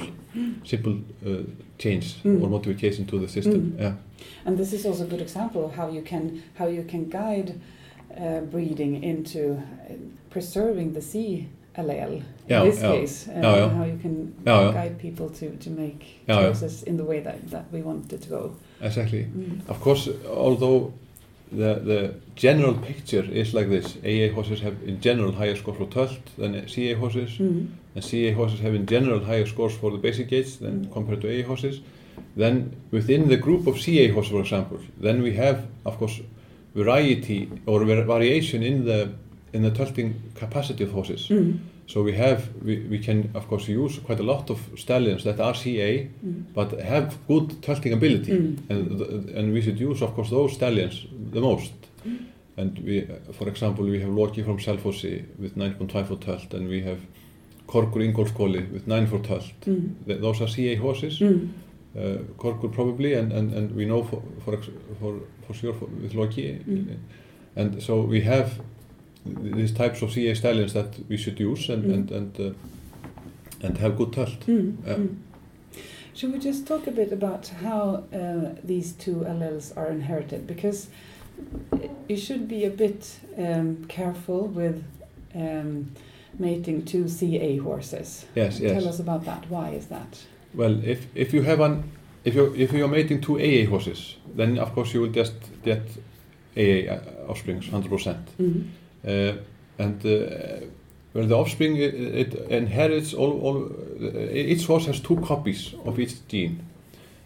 simple 0.63 0.93
uh, 1.25 1.43
change 1.77 2.15
Mm. 2.23 2.41
or 2.43 2.49
modification 2.49 3.05
to 3.05 3.19
the 3.19 3.27
system. 3.27 3.61
Mm. 3.71 3.79
Yeah. 3.79 3.93
And 4.45 4.57
this 4.57 4.73
is 4.73 4.85
also 4.85 5.03
a 5.03 5.07
good 5.07 5.21
example 5.21 5.65
of 5.65 5.75
how 5.75 5.89
you 5.89 6.01
can 6.01 6.41
how 6.59 6.67
you 6.67 6.83
can 6.83 7.09
guide 7.09 7.53
uh, 8.17 8.41
breeding 8.51 9.03
into 9.03 9.39
uh, 9.39 9.93
preserving 10.29 10.93
the 10.93 11.01
C 11.01 11.47
allele. 11.75 12.21
In 12.49 12.63
this 12.69 12.79
case, 12.81 13.27
Yeah, 13.27 13.41
yeah. 13.57 13.69
how 13.69 13.83
you 13.85 13.99
can 14.01 14.33
guide 14.45 14.95
people 14.97 15.29
to, 15.29 15.45
to 15.57 15.69
make 15.69 16.01
choices 16.27 16.83
in 16.83 16.97
the 16.97 17.03
way 17.03 17.19
that, 17.21 17.35
that 17.51 17.65
we 17.71 17.81
want 17.81 18.13
it 18.13 18.21
to 18.21 18.29
go. 18.29 18.51
Exactly. 18.81 19.25
Mm. 19.25 19.69
Of 19.69 19.79
course, 19.81 20.09
although 20.29 20.91
the 21.51 21.75
the 21.85 22.13
general 22.35 22.73
picture 22.73 23.23
is 23.31 23.53
like 23.53 23.69
this, 23.69 23.97
AA 24.03 24.33
horses 24.33 24.59
have 24.61 24.75
in 24.85 24.99
general 25.01 25.31
higher 25.31 25.55
scores 25.55 25.77
for 25.77 25.87
Tölt 25.87 26.19
than 26.37 26.67
CA 26.67 26.93
horses, 26.93 27.29
Mm. 27.39 27.67
and 27.95 28.03
CA 28.03 28.31
horses 28.33 28.59
have 28.59 28.75
in 28.75 28.85
general 28.85 29.19
higher 29.19 29.45
scores 29.45 29.73
for 29.73 29.91
the 29.91 29.97
basic 29.97 30.27
gates 30.29 30.57
than 30.57 30.85
Mm. 30.85 30.91
compared 30.93 31.21
to 31.21 31.27
AA 31.29 31.43
horses. 31.43 31.79
Then 32.35 32.71
within 32.91 33.27
the 33.29 33.37
group 33.37 33.67
of 33.67 33.79
CA 33.79 34.07
horses, 34.09 34.31
for 34.31 34.41
example, 34.41 34.79
then 35.01 35.21
we 35.21 35.33
have, 35.35 35.57
of 35.85 35.97
course, 35.97 36.21
variety 36.75 37.47
or 37.65 37.85
var- 37.85 38.03
variation 38.05 38.63
in 38.63 38.85
the 38.85 39.09
in 39.53 39.61
the 39.63 39.71
tölting 39.71 40.13
capacity 40.35 40.83
of 40.83 40.91
horses. 40.91 41.27
Mm. 41.29 41.53
So 41.87 42.03
we 42.03 42.11
have 42.17 42.41
we, 42.65 42.85
we 42.89 42.99
can 42.99 43.29
of 43.33 43.47
course 43.47 43.67
use 43.71 43.99
quite 44.05 44.19
a 44.19 44.23
lot 44.23 44.49
of 44.49 44.59
stallions 44.75 45.23
that 45.23 45.39
are 45.39 45.53
CA 45.55 46.07
Mm. 46.25 46.43
but 46.53 46.71
have 46.81 47.15
good 47.27 47.49
tölting 47.61 47.93
ability 47.93 48.31
Mm. 48.31 48.57
and 48.69 49.29
and 49.37 49.53
we 49.53 49.61
should 49.61 49.79
use 49.79 50.01
of 50.05 50.13
course 50.15 50.29
those 50.29 50.53
stallions 50.53 51.07
the 51.33 51.39
most. 51.41 51.73
Mm. 52.05 52.17
And 52.57 52.79
we, 52.79 53.05
for 53.33 53.47
example, 53.47 53.85
we 53.85 53.99
have 54.01 54.11
Loki 54.11 54.43
from 54.43 54.57
Selfossi 54.57 55.23
with 55.39 55.55
9.5 55.55 56.05
for 56.07 56.15
tölt 56.17 56.53
and 56.53 56.67
we 56.69 56.81
have 56.81 56.97
Korkur 57.67 58.01
Ingolskóli 58.01 58.71
with 58.73 58.87
9 58.87 59.07
for. 59.07 59.19
Th- 60.07 60.19
Those 60.21 60.41
are 60.43 60.47
CA 60.47 60.75
horses. 60.75 61.19
Mm. 61.19 61.49
Uh, 61.95 62.01
Korkur 62.37 62.69
probably 62.71 63.13
and, 63.13 63.31
and, 63.31 63.53
and 63.53 63.75
we 63.75 63.85
know 63.85 64.03
for, 64.03 64.21
for, 64.43 64.57
for, 64.99 65.19
for 65.47 65.53
sure 65.53 65.73
with 66.01 66.13
Loki. 66.15 66.59
Mm. 66.67 66.97
And 67.55 67.81
so 67.83 68.01
we 68.01 68.21
have 68.21 68.49
these 69.55 69.71
types 69.71 70.01
of 70.01 70.11
CA 70.11 70.33
stallions 70.33 70.73
that 70.73 70.95
we 71.09 71.17
should 71.17 71.39
use 71.39 71.69
and, 71.69 71.83
Mm. 71.83 71.93
and, 71.93 72.11
and, 72.11 72.39
uh, 72.39 73.65
and 73.67 73.77
have 73.77 73.97
good 73.97 74.11
tölt. 74.11 74.39
Mm. 74.45 74.71
Mm. 74.85 75.15
Should 76.13 76.33
we 76.33 76.39
just 76.39 76.65
talk 76.65 76.87
a 76.87 76.91
bit 76.91 77.11
about 77.11 77.47
how 77.61 78.03
uh, 78.13 78.55
these 78.63 78.93
two 78.93 79.17
alleles 79.27 79.75
are 79.77 79.87
inherited? 79.91 80.47
Because 80.47 80.87
you 82.09 82.17
should 82.17 82.47
be 82.47 82.65
a 82.65 82.69
bit 82.69 83.19
um, 83.37 83.85
careful 83.87 84.47
with 84.47 84.83
um, 85.35 85.91
mating 86.39 86.85
two 86.85 87.07
CA 87.07 87.57
horses. 87.57 88.25
Yes, 88.35 88.59
yes. 88.59 88.71
Tell 88.71 88.89
us 88.89 88.99
about 88.99 89.25
that. 89.25 89.45
Why 89.49 89.69
is 89.69 89.85
that? 89.87 90.25
Well, 90.55 90.83
if 90.83 91.05
if 91.13 91.33
you 91.33 91.43
have 91.43 91.59
an 91.59 91.83
if 92.25 92.33
you 92.35 92.53
if 92.55 92.71
you're 92.73 92.87
mating 92.87 93.21
two 93.21 93.37
AA 93.39 93.69
horses, 93.69 94.15
then 94.35 94.57
of 94.57 94.73
course 94.73 94.93
you 94.93 95.01
will 95.01 95.11
just 95.11 95.35
get 95.63 95.81
AA 96.57 96.89
uh, 96.93 97.29
offsprings, 97.29 97.67
hundred 97.69 97.91
percent. 97.91 98.27
Mm. 98.39 98.61
Uh, 98.61 98.63
and 99.79 100.05
uh, 100.05 100.65
well, 101.13 101.25
the 101.25 101.35
offspring 101.35 101.77
it, 101.77 101.93
it 101.93 102.33
inherits 102.49 103.13
all 103.13 103.39
all. 103.41 103.71
Each 104.31 104.65
horse 104.65 104.85
has 104.85 104.99
two 104.99 105.17
copies 105.17 105.73
of 105.85 105.99
each 105.99 106.15
gene, 106.27 106.59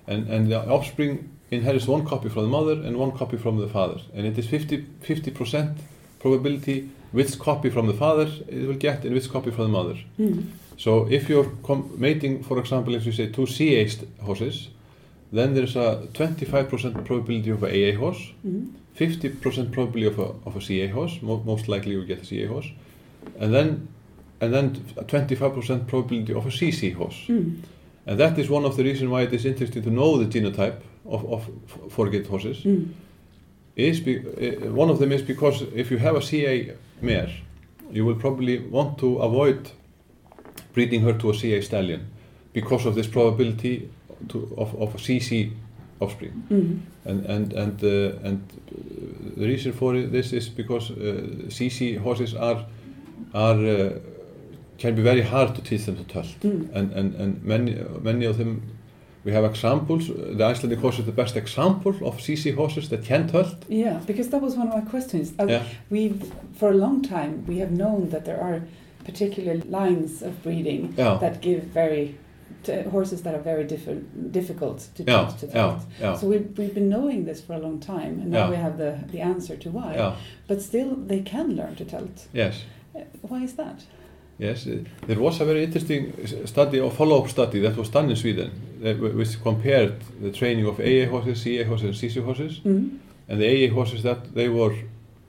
and 0.08 0.28
and 0.30 0.52
the 0.52 0.60
offspring 0.70 1.30
inherits 1.50 1.88
one 1.88 2.06
copy 2.06 2.30
from 2.30 2.44
the 2.44 2.50
mother 2.50 2.74
and 2.74 2.98
one 2.98 3.12
copy 3.12 3.38
from 3.38 3.58
the 3.58 3.68
father, 3.68 4.00
and 4.16 4.26
it 4.26 4.38
is 4.38 4.48
50 4.48 5.32
percent 5.32 5.78
probability 6.20 6.90
which 7.12 7.38
copy 7.40 7.70
from 7.70 7.88
the 7.88 7.94
father 7.94 8.28
it 8.48 8.68
will 8.68 8.76
get 8.76 9.04
and 9.04 9.14
which 9.14 9.30
copy 9.30 9.52
from 9.52 9.64
the 9.64 9.70
mother. 9.70 9.98
Mm. 10.20 10.46
So 10.78 11.08
if 11.12 11.30
you're 11.30 11.52
mating, 11.98 12.44
for 12.44 12.58
example, 12.60 12.96
if 12.96 13.06
you 13.06 13.12
say 13.12 13.28
two 13.28 13.46
CA 13.46 13.90
horses, 14.22 14.70
then 15.32 15.54
there's 15.54 15.76
a 15.76 16.08
25% 16.14 17.06
probability 17.06 17.50
of 17.52 17.64
a 17.64 17.68
AA 17.70 17.98
horse, 17.98 18.22
Mm. 18.46 18.68
50% 18.98 19.72
probability 19.72 20.06
of 20.08 20.20
a, 20.20 20.34
of 20.46 20.56
a 20.58 20.62
CA 20.62 20.88
horse, 20.88 21.20
mo- 21.22 21.42
most 21.46 21.68
likely 21.68 21.92
you 21.94 22.06
get 22.06 22.22
a 22.22 22.26
CA 22.26 22.46
horse, 22.48 22.68
and 23.40 23.54
then 23.54 23.88
and 24.42 24.52
then 24.54 24.72
25% 24.76 25.88
probability 25.88 26.34
of 26.34 26.46
a 26.48 26.50
CC 26.50 26.94
horse. 26.94 27.16
Mm. 27.28 27.58
And 28.08 28.20
that 28.20 28.38
is 28.40 28.50
one 28.50 28.66
of 28.66 28.76
the 28.76 28.84
reasons 28.84 29.10
why 29.12 29.22
it 29.22 29.34
is 29.34 29.46
interesting 29.46 29.84
to 29.84 29.90
know 29.92 30.18
the 30.18 30.26
genotype 30.26 30.78
of, 31.06 31.24
of 31.32 31.48
f- 31.70 31.92
four-gate 31.92 32.26
horses. 32.28 32.58
Mm. 32.64 32.88
Is 33.76 34.00
be, 34.00 34.18
uh, 34.18 34.72
one 34.74 34.90
of 34.90 34.98
them 35.00 35.12
is 35.12 35.22
because 35.22 35.62
if 35.76 35.92
you 35.92 36.00
have 36.00 36.16
a 36.16 36.22
CA 36.22 36.72
mare, 37.02 37.30
you 37.92 38.04
will 38.04 38.16
probably 38.16 38.58
want 38.60 38.98
to 38.98 39.18
avoid 39.20 39.70
breeding 40.74 41.02
her 41.02 41.14
to 41.14 41.30
a 41.30 41.34
CA 41.36 41.62
stallion 41.62 42.08
because 42.54 42.86
of 42.86 42.96
this 42.96 43.08
probability 43.08 43.90
to, 44.30 44.54
of, 44.58 44.76
of 44.82 44.96
CC 44.98 45.52
offspring. 46.00 46.44
Mm. 46.50 46.80
And 47.06 47.26
and 47.26 47.54
and 47.54 47.84
uh, 47.84 48.28
and 48.28 48.42
uh, 48.42 49.40
the 49.40 49.46
reason 49.48 49.72
for 49.74 49.94
this 50.00 50.34
is 50.34 50.50
because 50.50 50.92
uh, 50.92 50.96
CC 51.50 51.98
horses 51.98 52.34
are 52.36 52.66
are 53.34 53.66
uh, 53.66 53.90
can 54.78 54.96
be 54.96 55.02
very 55.02 55.22
hard 55.22 55.56
to 55.56 55.62
teach 55.62 55.86
them 55.86 55.96
to 55.98 56.04
tölt, 56.04 56.36
Mm. 56.42 56.70
and 56.76 56.92
and 56.94 57.16
and 57.16 57.44
many 57.44 57.76
many 58.02 58.26
of 58.26 58.38
them. 58.38 58.62
We 59.24 59.34
have 59.34 59.46
examples. 59.46 60.08
The 60.08 60.44
Icelandic 60.44 60.80
horse 60.80 60.98
is 60.98 61.06
the 61.06 61.12
best 61.12 61.36
example 61.36 61.94
of 62.04 62.18
CC 62.20 62.56
horses 62.56 62.90
that 62.90 63.06
can 63.06 63.30
tölt. 63.30 63.56
Yeah, 63.70 64.00
because 64.08 64.30
that 64.30 64.42
was 64.42 64.56
one 64.56 64.68
of 64.70 64.74
my 64.74 64.90
questions. 64.90 65.34
Uh, 65.40 65.46
Yeah. 65.50 65.64
We've 65.92 66.32
for 66.56 66.70
a 66.72 66.74
long 66.74 67.04
time 67.04 67.44
we 67.48 67.60
have 67.60 67.72
known 67.72 68.10
that 68.10 68.24
there 68.26 68.42
are 68.42 68.62
particular 69.06 69.58
lines 69.70 70.24
of 70.24 70.42
breeding 70.44 70.94
Yeah. 70.98 71.20
that 71.20 71.42
give 71.42 71.62
very 71.74 72.16
t- 72.64 72.82
horses 72.90 73.22
that 73.24 73.34
are 73.36 73.42
very 73.44 73.64
different, 73.64 74.32
difficult 74.32 74.90
to 74.96 75.04
Yeah, 75.04 75.26
teach 75.32 75.40
to 75.42 75.48
yeah, 75.58 75.80
yeah. 76.00 76.16
So 76.18 76.28
we've, 76.28 76.58
we've 76.58 76.74
been 76.74 76.90
knowing 76.90 77.26
this 77.26 77.42
for 77.42 77.54
a 77.54 77.60
long 77.60 77.80
time, 77.80 78.20
and 78.22 78.32
now 78.32 78.50
we 78.50 78.56
have 78.56 78.78
the, 78.78 79.00
the 79.12 79.22
answer 79.22 79.56
to 79.58 79.70
why. 79.70 80.16
But 80.48 80.62
still, 80.62 80.96
they 80.96 81.22
can 81.22 81.56
learn 81.56 81.76
to 81.76 81.86
telt. 81.86 82.28
Yes. 82.34 82.64
Uh, 82.96 83.00
Why 83.22 83.44
is 83.44 83.54
that? 83.54 83.86
Yes. 84.38 84.68
uh, 84.68 84.78
There 85.08 85.20
was 85.20 85.40
a 85.42 85.46
very 85.46 85.64
interesting 85.64 86.14
study 86.46 86.80
or 86.80 86.92
follow-up 86.92 87.30
study 87.30 87.60
that 87.62 87.78
was 87.78 87.90
done 87.90 88.10
in 88.10 88.16
Sweden, 88.16 88.50
uh, 88.84 88.94
wh- 88.94 89.16
which 89.16 89.42
compared 89.42 89.94
the 90.22 90.32
training 90.32 90.66
of 90.68 90.80
AA 90.80 91.06
horses, 91.10 91.42
CA 91.42 91.64
horses, 91.64 91.86
and 91.86 91.96
CC 91.96 92.22
horses. 92.24 92.60
Mm. 92.66 92.98
And 93.30 93.40
the 93.42 93.48
AA 93.48 93.74
horses 93.74 94.02
that 94.04 94.34
they 94.34 94.50
were 94.50 94.74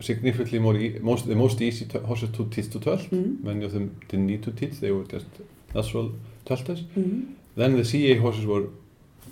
significantly 0.01 0.59
more 0.59 0.77
e 0.77 0.99
most 1.01 1.27
the 1.29 1.37
most 1.37 1.61
easy 1.61 1.87
horses 2.07 2.31
to 2.31 2.45
teach 2.49 2.69
to 2.71 2.79
tölt. 2.81 3.09
Mm. 3.11 3.45
Many 3.45 3.65
of 3.65 3.73
them 3.73 3.91
didn't 4.09 4.27
need 4.27 4.43
to 4.43 4.51
teach; 4.51 4.81
they 4.81 4.91
were 4.91 5.05
just 5.05 5.27
natural 5.75 6.11
tölters. 6.45 6.85
Mm. 6.97 7.35
Then 7.57 7.77
the 7.77 7.85
CA 7.85 8.17
horses 8.17 8.45
were 8.47 8.65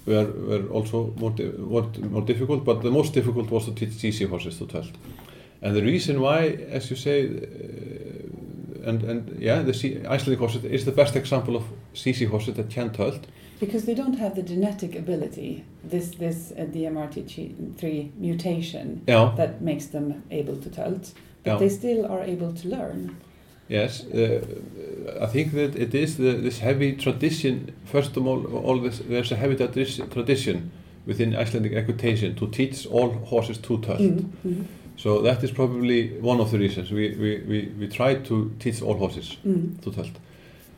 were, 0.06 0.24
were 0.48 0.66
also 0.72 1.12
more, 1.16 1.30
di 1.30 1.44
more, 1.58 1.86
more 2.10 2.22
difficult, 2.22 2.64
but 2.64 2.82
the 2.82 2.90
most 2.90 3.12
difficult 3.14 3.50
was 3.50 3.64
to 3.66 3.72
teach 3.74 3.90
CC 3.90 4.28
horses 4.28 4.58
to 4.58 4.64
tölt. 4.66 4.92
And 5.62 5.76
the 5.76 5.82
reason 5.82 6.20
why, 6.20 6.46
as 6.72 6.90
you 6.90 6.96
say, 6.96 7.26
uh, 7.26 8.88
and 8.88 9.02
and 9.04 9.38
yeah, 9.38 9.62
the 9.62 9.74
C 9.74 9.98
Icelandic 10.06 10.38
horse 10.38 10.56
is 10.64 10.84
the 10.84 10.92
best 10.92 11.16
example 11.16 11.54
of 11.56 11.64
CC 11.94 12.26
horses 12.28 12.54
that 12.54 12.70
can 12.70 12.90
tölt. 12.90 13.24
Because 13.60 13.84
they 13.84 13.94
don't 13.94 14.18
have 14.18 14.34
the 14.36 14.42
genetic 14.42 14.96
ability, 14.96 15.64
this 15.84 16.10
this 16.12 16.52
uh, 16.52 16.64
DMRT3 16.64 18.10
mutation 18.18 19.02
Yeah. 19.06 19.34
that 19.36 19.60
makes 19.60 19.86
them 19.86 20.22
able 20.30 20.56
to 20.56 20.70
telt, 20.70 21.12
but 21.44 21.50
Yeah. 21.52 21.58
they 21.58 21.68
still 21.68 22.06
are 22.06 22.22
able 22.24 22.52
to 22.54 22.68
learn. 22.68 23.16
Yes, 23.70 24.04
uh, 24.12 24.40
I 25.22 25.26
think 25.26 25.52
that 25.52 25.76
it 25.76 25.94
is 25.94 26.16
the, 26.16 26.32
this 26.32 26.58
heavy 26.58 26.92
tradition. 26.96 27.72
First 27.84 28.16
of 28.16 28.26
all, 28.26 28.44
all 28.66 28.80
this, 28.80 28.98
there's 28.98 29.30
a 29.32 29.36
heavy 29.36 29.54
tradi- 29.54 30.10
tradition 30.12 30.72
within 31.06 31.36
Icelandic 31.36 31.72
equitation 31.74 32.34
to 32.34 32.48
teach 32.48 32.84
all 32.86 33.10
horses 33.26 33.58
to 33.58 33.78
tölt. 33.78 34.00
Mm. 34.00 34.24
Mm. 34.44 34.64
So 34.96 35.22
that 35.22 35.42
is 35.44 35.52
probably 35.52 36.18
one 36.20 36.40
of 36.40 36.50
the 36.50 36.58
reasons 36.58 36.90
we, 36.90 37.10
we, 37.14 37.42
we, 37.48 37.72
we 37.78 37.88
try 37.88 38.16
to 38.16 38.50
teach 38.58 38.82
all 38.82 38.94
horses 38.98 39.36
Mm. 39.46 39.80
to 39.82 39.90
tölt. 39.90 40.16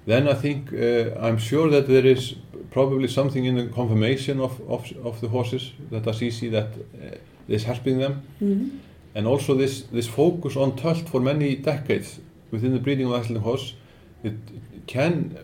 Then 0.06 0.28
I 0.28 0.34
think 0.34 0.72
uh, 0.72 1.18
I'm 1.18 1.38
sure 1.38 1.70
that 1.70 1.86
there 1.86 2.04
is 2.06 2.34
probably 2.70 3.08
something 3.08 3.44
in 3.46 3.56
the 3.56 3.66
conformation 3.68 4.38
of, 4.40 4.60
of, 4.68 4.92
of 5.04 5.20
the 5.22 5.28
horses 5.28 5.72
that 5.90 6.06
are 6.06 6.24
easy 6.24 6.50
that 6.50 6.66
uh, 6.66 7.16
is 7.48 7.64
helping 7.64 7.98
them, 7.98 8.22
Mm. 8.42 8.70
and 9.14 9.26
also 9.26 9.54
this 9.56 9.82
this 9.92 10.08
focus 10.08 10.56
on 10.56 10.72
tölt 10.72 11.08
for 11.08 11.20
many 11.20 11.56
decades 11.56 12.20
within 12.52 12.72
the 12.72 12.78
breeding 12.78 13.06
of 13.06 13.12
Icelandic 13.14 13.42
horse, 13.42 13.74
it 14.22 14.34
can 14.86 15.36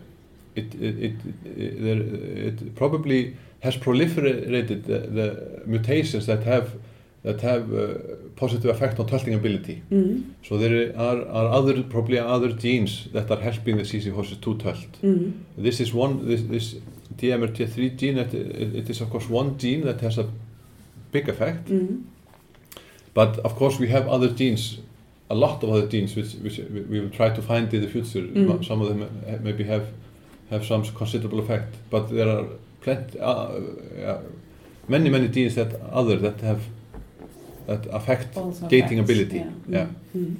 it 0.54 0.74
it, 0.74 1.14
it, 1.44 2.62
it, 2.62 2.74
probably 2.76 3.36
has 3.60 3.76
proliferated 3.76 4.84
the, 4.84 4.98
the 5.18 5.62
mutations 5.66 6.26
that 6.26 6.44
have 6.44 6.70
that 7.24 7.40
have 7.40 7.74
uh, 7.74 7.94
positive 8.36 8.70
effect 8.70 9.00
on 9.00 9.06
tölting 9.06 9.34
ability. 9.34 9.82
Mm. 9.90 10.22
So 10.44 10.56
there 10.56 10.96
are, 10.96 11.26
are 11.28 11.48
other 11.58 11.82
probably 11.82 12.18
other 12.18 12.52
genes 12.52 13.08
that 13.12 13.28
are 13.30 13.40
helping 13.40 13.76
the 13.76 13.82
CC 13.82 14.12
horses 14.12 14.38
to 14.38 14.54
tölt. 14.54 14.92
Mm. 15.02 15.32
This 15.56 15.80
is 15.80 15.92
one 15.92 16.28
this, 16.28 16.42
this 16.42 16.76
DMRT3 17.16 17.96
gene 17.96 18.14
that 18.16 18.32
it, 18.34 18.76
it 18.76 18.90
is 18.90 19.00
of 19.00 19.10
course 19.10 19.28
one 19.28 19.58
gene 19.58 19.84
that 19.84 20.00
has 20.00 20.18
a 20.18 20.26
big 21.10 21.28
effect 21.28 21.68
Mm. 21.68 22.02
but 23.14 23.38
of 23.38 23.54
course 23.56 23.78
we 23.78 23.88
have 23.88 24.06
other 24.06 24.28
genes 24.28 24.78
a 25.30 25.34
lot 25.34 25.62
of 25.62 25.70
other 25.70 25.86
genes 25.86 26.16
which, 26.16 26.34
which 26.42 26.58
we 26.90 27.00
will 27.00 27.10
try 27.10 27.28
to 27.30 27.42
find 27.42 27.72
in 27.74 27.80
the 27.82 27.88
future. 27.88 28.22
Mm. 28.22 28.64
Some 28.64 28.80
of 28.82 28.88
them 28.88 29.08
maybe 29.42 29.64
have 29.64 29.86
have 30.50 30.64
some 30.64 30.82
considerable 30.84 31.40
effect, 31.40 31.74
but 31.90 32.08
there 32.08 32.28
are 32.28 32.44
plenty, 32.80 33.18
uh, 33.20 33.26
uh, 33.26 34.20
many 34.88 35.10
many 35.10 35.28
genes 35.28 35.54
that 35.54 35.70
other 35.92 36.16
that 36.16 36.40
have 36.40 36.60
that 37.66 37.86
affect 37.92 38.36
Also 38.36 38.66
gating 38.68 38.98
affects, 38.98 39.10
ability. 39.10 39.38
Yeah. 39.68 39.78
Yeah. 39.78 39.86
Mm. 40.16 40.34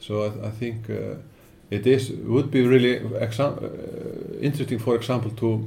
So 0.00 0.24
I, 0.24 0.48
I 0.48 0.50
think 0.50 0.90
uh, 0.90 1.16
it 1.70 1.86
is 1.86 2.10
would 2.10 2.50
be 2.50 2.60
really 2.66 2.98
uh, 2.98 4.40
interesting, 4.40 4.78
for 4.78 4.94
example, 4.96 5.30
to 5.36 5.66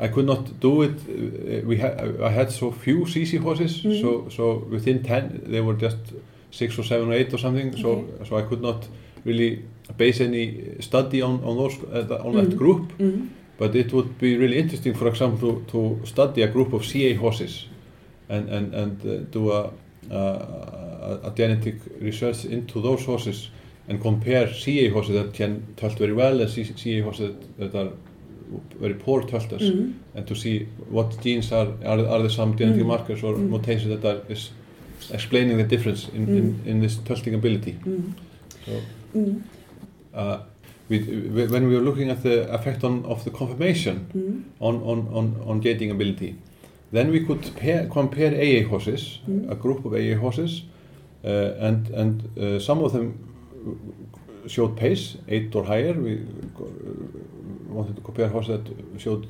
I 0.00 0.08
could 0.08 0.26
not 0.26 0.60
do 0.60 0.82
it. 0.82 0.96
Uh, 1.08 1.66
we 1.68 1.76
ha- 1.76 1.96
I 2.28 2.30
had 2.30 2.50
so 2.50 2.70
few 2.70 3.04
CC 3.06 3.38
horses, 3.38 3.82
Mhm. 3.82 4.00
so 4.00 4.28
so 4.30 4.64
within 4.70 5.02
ten 5.02 5.42
they 5.46 5.60
were 5.60 5.74
just 5.82 5.98
six 6.58 6.78
or 6.78 6.84
seven 6.84 7.08
or 7.08 7.14
eight 7.20 7.32
or 7.34 7.38
something. 7.38 7.76
So 7.76 7.88
Okay. 7.88 8.24
so 8.28 8.36
I 8.40 8.42
could 8.48 8.60
not 8.62 8.80
really 9.26 9.50
base 9.96 10.24
any 10.24 10.44
study 10.80 11.22
on 11.22 11.34
on 11.48 11.54
those 11.56 11.76
uh, 11.92 12.26
on 12.26 12.32
that 12.36 12.50
Mhm. 12.50 12.56
group. 12.62 12.82
Mm. 12.98 13.28
But 13.58 13.74
it 13.74 13.92
would 13.92 14.10
be 14.18 14.30
really 14.42 14.56
interesting, 14.58 14.94
for 14.96 15.06
example, 15.08 15.38
to, 15.38 15.48
to 15.72 15.78
study 16.06 16.42
a 16.42 16.48
group 16.48 16.72
of 16.72 16.82
CA 16.84 17.14
horses 17.14 17.66
and, 18.28 18.48
and, 18.56 18.74
and 18.74 18.94
uh, 19.06 19.10
do 19.30 19.52
a, 19.52 19.70
a, 20.10 21.20
a 21.28 21.32
genetic 21.36 21.76
research 22.00 22.44
into 22.44 22.80
those 22.80 23.04
horses 23.04 23.50
and 23.88 24.00
compare 24.00 24.46
CA 24.52 24.88
horses 24.90 25.14
that 25.14 25.32
can 25.34 25.62
tölt 25.76 25.98
very 25.98 26.12
well 26.12 26.40
and 26.40 26.50
CA 26.50 27.00
horses 27.00 27.34
that, 27.58 27.72
that 27.72 27.74
are 27.80 27.90
very 28.80 28.94
poor 28.94 29.22
tölters 29.22 29.62
Mm. 29.62 29.92
and 30.16 30.26
to 30.26 30.34
see 30.34 30.66
what 30.90 31.08
genes 31.24 31.52
are, 31.52 31.68
are, 31.84 32.00
are 32.12 32.20
there 32.24 32.30
some 32.40 32.56
genetic 32.56 32.82
Mm. 32.82 32.86
markers 32.86 33.22
or 33.22 33.34
Mm. 33.34 33.48
mutations 33.50 33.88
that 34.00 34.04
are 34.04 34.20
is 34.32 34.50
explaining 35.10 35.56
the 35.58 35.64
difference 35.64 36.08
in, 36.14 36.28
in, 36.28 36.44
Mm. 36.54 36.66
in 36.66 36.80
this 36.80 36.96
tölting 36.98 37.34
ability. 37.34 37.76
Mm. 37.84 38.12
So, 38.66 38.72
Mm. 39.14 39.42
uh, 40.14 40.38
we, 40.88 40.98
when 41.46 41.66
we 41.68 41.74
were 41.76 41.82
looking 41.84 42.10
at 42.10 42.22
the 42.22 42.52
effect 42.52 42.84
on, 42.84 43.04
of 43.04 43.24
the 43.24 43.30
confirmation, 43.30 44.06
Mm. 44.14 44.42
on, 44.60 44.74
on, 44.82 45.08
on, 45.12 45.36
on 45.46 45.60
gating 45.60 45.90
ability. 45.90 46.34
Then 46.92 47.10
we 47.10 47.20
could 47.26 47.42
pair, 47.56 47.86
compare 47.88 48.32
AA 48.34 48.62
horses, 48.68 49.20
Mm. 49.28 49.50
a 49.50 49.54
group 49.54 49.84
of 49.84 49.92
AA 49.94 50.14
horses, 50.14 50.62
uh, 51.24 51.28
and, 51.68 51.88
and 51.90 52.22
uh, 52.38 52.58
some 52.60 52.84
of 52.84 52.92
them 52.92 53.14
showed 54.46 54.76
pace, 54.76 55.16
8 55.28 55.54
or 55.56 55.64
higher. 55.64 55.92
We 55.94 56.14
uh, 56.14 56.64
wanted 57.68 57.96
to 57.96 58.02
compare 58.02 58.28
horses 58.28 58.58
that 58.58 59.00
showed 59.00 59.26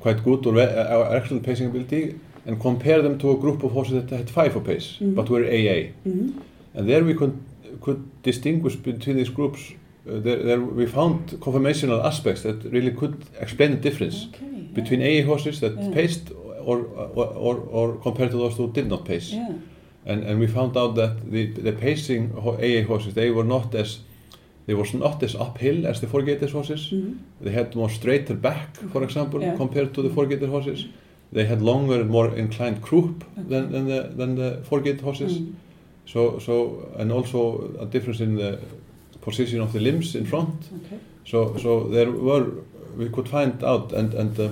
quite 0.00 0.22
good 0.24 0.44
or, 0.46 0.58
uh, 0.58 1.10
excellent 1.16 1.44
pacing 1.44 1.68
ability 1.68 2.18
and 2.46 2.60
compare 2.60 3.02
them 3.02 3.18
to 3.18 3.30
a 3.30 3.36
group 3.36 3.62
of 3.62 3.72
horses 3.72 3.94
that 4.04 4.10
had 4.10 4.28
5 4.30 4.52
for 4.52 4.60
pace, 4.60 4.96
Mhm. 5.00 5.14
but 5.14 5.28
were 5.30 5.44
AA. 5.44 5.92
Mm. 6.06 6.32
And 6.74 6.88
there 6.88 7.04
we 7.04 7.14
could, 7.14 7.34
could 7.80 8.00
distinguish 8.22 8.76
between 8.76 9.16
these 9.16 9.30
groups. 9.32 9.60
Uh, 10.08 10.18
there, 10.20 10.42
there 10.42 10.60
we 10.60 10.86
found 10.86 11.18
conformational 11.40 12.04
aspects 12.04 12.42
that 12.42 12.64
really 12.72 12.90
could 12.90 13.14
explain 13.40 13.70
the 13.70 13.76
difference 13.88 14.26
Okay. 14.28 14.46
yeah. 14.52 14.74
between 14.74 15.00
AA 15.02 15.22
horses 15.26 15.60
that 15.60 15.72
Yeah. 15.78 15.90
paced 15.94 16.32
or, 16.64 16.78
or, 17.14 17.26
or, 17.46 17.54
or 17.70 17.86
compared 18.02 18.30
to 18.30 18.36
those 18.38 18.54
who 18.56 18.70
did 18.72 18.88
not 18.88 19.04
pace. 19.04 19.32
Yeah. 19.32 19.52
And, 20.06 20.24
and 20.24 20.40
we 20.40 20.46
found 20.48 20.76
out 20.76 20.94
that 20.96 21.12
the, 21.30 21.46
the 21.46 21.72
pacing 21.72 22.32
AA 22.36 22.82
horses, 22.86 23.14
they 23.14 23.30
were 23.30 23.44
not 23.44 23.74
as 23.74 23.98
they 24.66 24.74
were 24.74 24.86
not 24.94 25.22
as 25.24 25.34
uphill 25.34 25.86
as 25.86 26.00
the 26.00 26.06
four-gated 26.06 26.50
horses. 26.50 26.90
Mm. 26.92 27.16
They 27.40 27.50
had 27.50 27.74
more 27.74 27.90
straighter 27.90 28.34
back, 28.34 28.76
for 28.92 29.02
example, 29.02 29.40
Yeah. 29.42 29.56
compared 29.56 29.92
to 29.94 30.02
the 30.02 30.08
four-gated 30.10 30.48
horses. 30.48 30.86
They 31.32 31.46
had 31.46 31.62
longer 31.62 32.00
and 32.00 32.10
more 32.10 32.34
inclined 32.36 32.82
croup 32.82 33.24
than, 33.36 33.72
than 33.72 33.88
the, 33.88 34.12
than 34.14 34.34
the 34.34 34.62
four-gated 34.64 35.00
horses. 35.00 35.38
Mm. 35.38 35.54
So, 36.04 36.38
so, 36.38 36.92
and 36.98 37.10
also 37.10 37.74
a 37.80 37.86
difference 37.86 38.20
in 38.20 38.36
the 38.36 38.58
position 39.20 39.60
of 39.60 39.72
the 39.72 39.80
limbs 39.80 40.14
in 40.14 40.26
front. 40.26 40.68
Okay. 40.86 40.98
So, 41.24 41.56
so 41.56 41.88
there 41.88 42.10
were, 42.10 42.50
we 42.96 43.08
could 43.08 43.28
find 43.28 43.64
out, 43.64 43.92
and, 43.92 44.12
and 44.14 44.38
uh, 44.38 44.50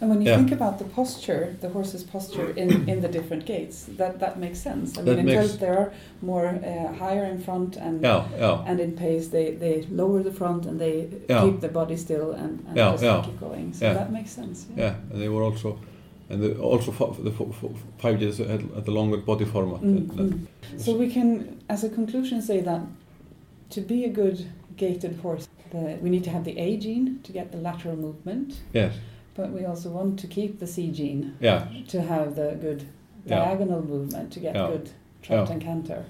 And 0.00 0.08
when 0.08 0.20
you 0.22 0.28
Yeah. 0.28 0.36
think 0.38 0.52
about 0.52 0.78
the 0.78 0.84
posture, 0.84 1.54
the 1.60 1.68
horse's 1.68 2.02
posture 2.02 2.50
in, 2.56 2.88
in 2.92 3.00
the 3.02 3.08
different 3.08 3.44
gates, 3.44 3.84
that, 3.98 4.18
that 4.20 4.38
makes 4.38 4.58
sense. 4.58 4.96
I 4.96 5.02
mean, 5.02 5.04
That 5.06 5.18
in 5.18 5.26
makes- 5.26 5.56
they 5.56 5.68
are 5.68 5.92
more 6.22 6.46
uh, 6.48 6.92
higher 6.94 7.24
in 7.24 7.38
front 7.38 7.76
and 7.76 8.02
yeah, 8.02 8.24
yeah, 8.38 8.64
and 8.66 8.80
in 8.80 8.92
pace 8.92 9.28
they, 9.28 9.50
they 9.64 9.86
lower 9.90 10.22
the 10.22 10.32
front 10.32 10.64
and 10.66 10.80
they 10.80 11.08
keep 11.28 11.60
the 11.60 11.68
body 11.68 11.96
still 11.96 12.32
and, 12.32 12.64
and 12.68 12.76
Yeah, 12.76 12.96
just 12.96 13.26
keep 13.26 13.38
going. 13.40 13.72
So 13.74 13.92
that 13.92 14.10
makes 14.10 14.30
sense. 14.30 14.66
yeah, 14.76 14.94
and 15.10 15.20
they 15.20 15.28
were 15.28 15.42
also, 15.42 15.78
and 16.30 16.42
the, 16.42 16.58
also 16.58 16.92
the 17.22 17.32
five 17.98 18.20
years 18.22 18.38
had, 18.38 18.62
had 18.74 18.88
a 18.88 18.90
longer 18.90 19.18
body 19.18 19.44
format. 19.44 19.80
Mm, 19.82 20.08
that- 20.08 20.16
that- 20.16 20.30
mm. 20.30 20.46
So 20.78 20.96
we 20.96 21.08
can, 21.12 21.58
as 21.68 21.84
a 21.84 21.90
conclusion, 21.90 22.40
say 22.40 22.60
that 22.62 22.80
to 23.70 23.80
be 23.82 24.04
a 24.04 24.08
good 24.08 24.46
gaited 24.78 25.16
horse, 25.22 25.46
the, 25.72 25.98
we 26.00 26.08
need 26.08 26.24
to 26.24 26.30
have 26.30 26.44
the 26.44 26.56
A 26.58 26.76
gene 26.78 27.20
to 27.24 27.32
get 27.32 27.52
the 27.52 27.58
lateral 27.58 27.96
movement, 27.96 28.54
Yes, 28.72 28.94
but 29.40 29.50
we 29.52 29.64
also 29.70 29.88
want 29.90 30.20
to 30.20 30.26
keep 30.26 30.58
the 30.58 30.66
C 30.66 30.90
gene 30.98 31.22
yeah, 31.40 31.66
to 31.88 31.98
have 32.00 32.34
the 32.34 32.48
good 32.66 32.80
Yeah. 33.26 33.44
diagonal 33.44 33.82
movement 33.82 34.32
to 34.34 34.40
get 34.40 34.54
Yeah. 34.54 34.70
good 34.72 34.86
trot 35.22 35.46
Yeah. 35.48 35.52
and 35.52 35.62
canter. 35.62 36.02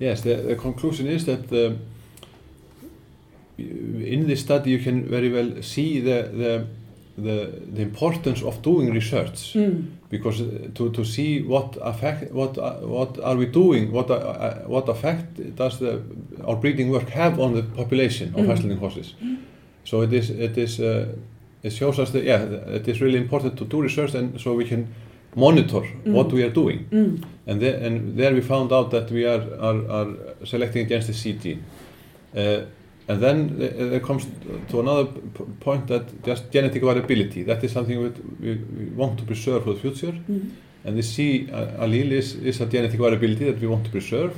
yes. 0.00 0.20
The, 0.22 0.34
the 0.48 0.56
conclusion 0.56 1.06
is 1.06 1.24
that 1.24 1.50
um, 1.52 1.78
in 3.58 4.26
this 4.26 4.40
study 4.40 4.70
you 4.70 4.78
can 4.78 5.04
very 5.08 5.30
well 5.32 5.62
see 5.62 6.00
the 6.00 6.18
the 6.42 6.66
the, 7.18 7.52
the 7.74 7.82
importance 7.82 8.42
of 8.42 8.62
doing 8.62 8.94
research. 8.94 9.52
Mm. 9.54 9.84
because 10.10 10.40
uh, 10.42 10.46
to, 10.74 10.90
to 10.90 11.04
see 11.04 11.42
what 11.42 11.76
affect 11.82 12.32
what 12.32 12.58
uh, 12.58 12.62
what 12.96 13.18
are 13.22 13.36
we 13.36 13.46
doing 13.46 13.92
what 13.92 14.10
uh, 14.10 14.14
uh, 14.14 14.54
what 14.66 14.88
effect 14.88 15.28
does 15.56 15.78
the 15.78 16.00
our 16.46 16.56
breeding 16.56 16.90
work 16.90 17.08
have 17.10 17.38
on 17.44 17.54
the 17.54 17.62
population 17.62 18.28
of 18.34 18.40
Mm. 18.44 18.50
Icelandic 18.52 18.78
horses 18.80 19.14
so 19.84 20.02
it 20.02 20.12
is 20.12 20.30
it 20.30 20.56
is 20.58 20.80
uh, 20.80 21.06
it 21.62 21.72
shows 21.72 21.98
us 21.98 22.10
that 22.10 22.24
yeah 22.24 22.42
it 22.78 22.88
is 22.88 23.00
really 23.00 23.18
important 23.18 23.56
to 23.56 23.64
do 23.64 23.82
research 23.82 24.14
and 24.14 24.40
so 24.40 24.54
we 24.54 24.64
can 24.64 24.86
monitor 25.36 25.82
what 26.04 26.28
Mm. 26.28 26.32
we 26.32 26.42
are 26.42 26.50
doing 26.62 26.86
Mm. 26.90 27.22
and 27.46 27.60
there, 27.60 27.76
and 27.86 28.16
there 28.16 28.32
we 28.34 28.40
found 28.40 28.72
out 28.72 28.90
that 28.90 29.10
we 29.10 29.24
are 29.26 29.42
are, 29.68 29.80
are 29.96 30.08
selecting 30.44 30.82
against 30.86 31.06
the 31.06 31.14
C 31.14 31.32
gene 31.42 31.62
uh, 32.36 32.60
and 33.08 33.20
then 33.22 33.36
uh, 33.56 33.90
there 33.90 34.00
comes 34.00 34.26
to 34.70 34.80
another 34.80 35.06
point 35.60 35.86
that 35.88 36.02
just 36.26 36.42
genetic 36.52 36.82
variability 36.82 37.42
that 37.44 37.62
is 37.64 37.72
something 37.72 38.02
that 38.02 38.16
we, 38.40 38.50
we 38.78 38.84
want 38.96 39.18
to 39.18 39.24
preserve 39.24 39.62
for 39.64 39.74
the 39.74 39.80
future 39.80 40.14
Mm. 40.28 40.40
and 40.84 40.96
the 40.96 41.02
C 41.02 41.46
allele 41.78 42.12
is, 42.22 42.34
is 42.36 42.60
a 42.60 42.66
genetic 42.66 42.98
variability 42.98 43.44
that 43.50 43.60
we 43.60 43.66
want 43.68 43.84
to 43.84 43.90
preserve 43.90 44.32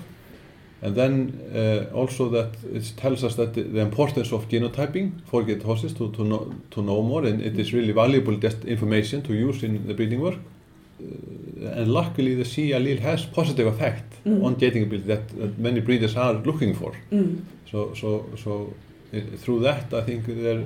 and 0.82 0.96
then 0.96 1.40
uh, 1.54 1.94
also 1.94 2.28
that 2.28 2.50
it 2.74 2.92
tells 2.96 3.22
us 3.22 3.36
that 3.36 3.54
the, 3.54 3.78
importance 3.80 4.32
of 4.32 4.48
genotyping 4.48 5.12
for 5.26 5.42
get 5.44 5.62
horses 5.62 5.92
to, 5.94 6.10
to, 6.12 6.24
know, 6.24 6.52
to 6.70 6.82
know 6.82 7.02
more 7.02 7.24
and 7.24 7.40
it 7.40 7.56
is 7.58 7.72
really 7.72 7.92
valuable 7.92 8.34
information 8.66 9.22
to 9.22 9.32
use 9.32 9.62
in 9.62 9.86
the 9.86 9.94
breeding 9.94 10.20
work 10.20 10.34
uh, 10.34 11.78
and 11.78 11.88
luckily 11.92 12.34
the 12.34 12.44
C 12.44 12.70
allele 12.72 12.98
has 13.00 13.24
positive 13.24 13.66
effect 13.66 14.04
Mm. 14.24 14.44
on 14.44 14.54
gating 14.54 14.84
ability 14.84 15.08
that, 15.08 15.28
that 15.36 15.58
many 15.58 15.80
breeders 15.80 16.16
are 16.16 16.34
looking 16.34 16.74
for 16.74 16.92
Mm. 17.10 17.40
so 17.70 17.92
so 17.94 18.24
so 18.36 18.72
it, 19.12 19.24
through 19.40 19.60
that 19.62 19.92
I 19.92 20.02
think 20.02 20.26
there 20.26 20.60
uh, 20.60 20.64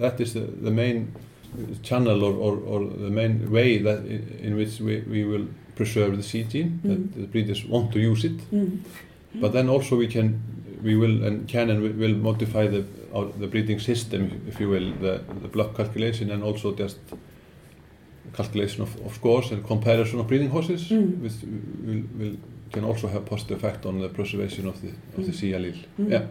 that 0.00 0.20
is 0.20 0.32
the, 0.32 0.40
the 0.40 0.70
main 0.70 1.12
channel 1.82 2.22
or, 2.24 2.32
or, 2.32 2.56
or 2.66 2.80
the 2.84 3.10
main 3.10 3.50
way 3.50 3.78
that 3.78 3.98
in, 4.06 4.22
in 4.42 4.56
which 4.56 4.80
we, 4.80 5.00
we 5.14 5.24
will 5.24 5.46
preserve 5.78 6.12
the 6.20 6.26
C 6.30 6.32
gene 6.52 6.70
Mm. 6.70 6.88
that 6.88 7.00
the 7.22 7.26
breeders 7.32 7.60
want 7.74 7.86
to 7.94 7.98
use 8.10 8.22
it 8.30 8.38
Mm. 8.52 8.70
but 9.42 9.50
then 9.56 9.66
also 9.74 9.92
we 10.02 10.08
can 10.16 10.26
we 10.88 10.94
will 11.02 11.16
and 11.26 11.36
can 11.54 11.66
and 11.70 11.78
will 12.02 12.16
modify 12.28 12.64
the 12.74 12.82
our, 13.16 13.26
the 13.42 13.46
breeding 13.52 13.80
system 13.90 14.22
if 14.50 14.60
you 14.60 14.68
will 14.74 14.88
the, 15.04 15.14
the 15.42 15.48
block 15.56 15.70
calculation 15.80 16.30
and 16.34 16.40
also 16.48 16.66
just 16.82 16.98
calculation 18.38 18.82
of, 18.82 18.90
of 19.06 19.12
scores 19.14 19.52
and 19.52 19.60
comparison 19.66 20.20
of 20.20 20.26
breeding 20.26 20.50
horses 20.56 20.82
Mm. 20.90 21.20
which 21.22 21.36
will, 21.86 22.02
will 22.18 22.36
can 22.74 22.84
also 22.84 23.06
have 23.08 23.20
positive 23.24 23.56
effect 23.64 23.86
on 23.86 23.94
the 24.04 24.08
preservation 24.18 24.66
of 24.66 24.76
the 24.82 24.90
of 25.16 25.26
the. 25.26 25.32
C 25.32 25.40
allele 25.56 25.78
Mm. 25.98 26.10
yeah 26.14 26.24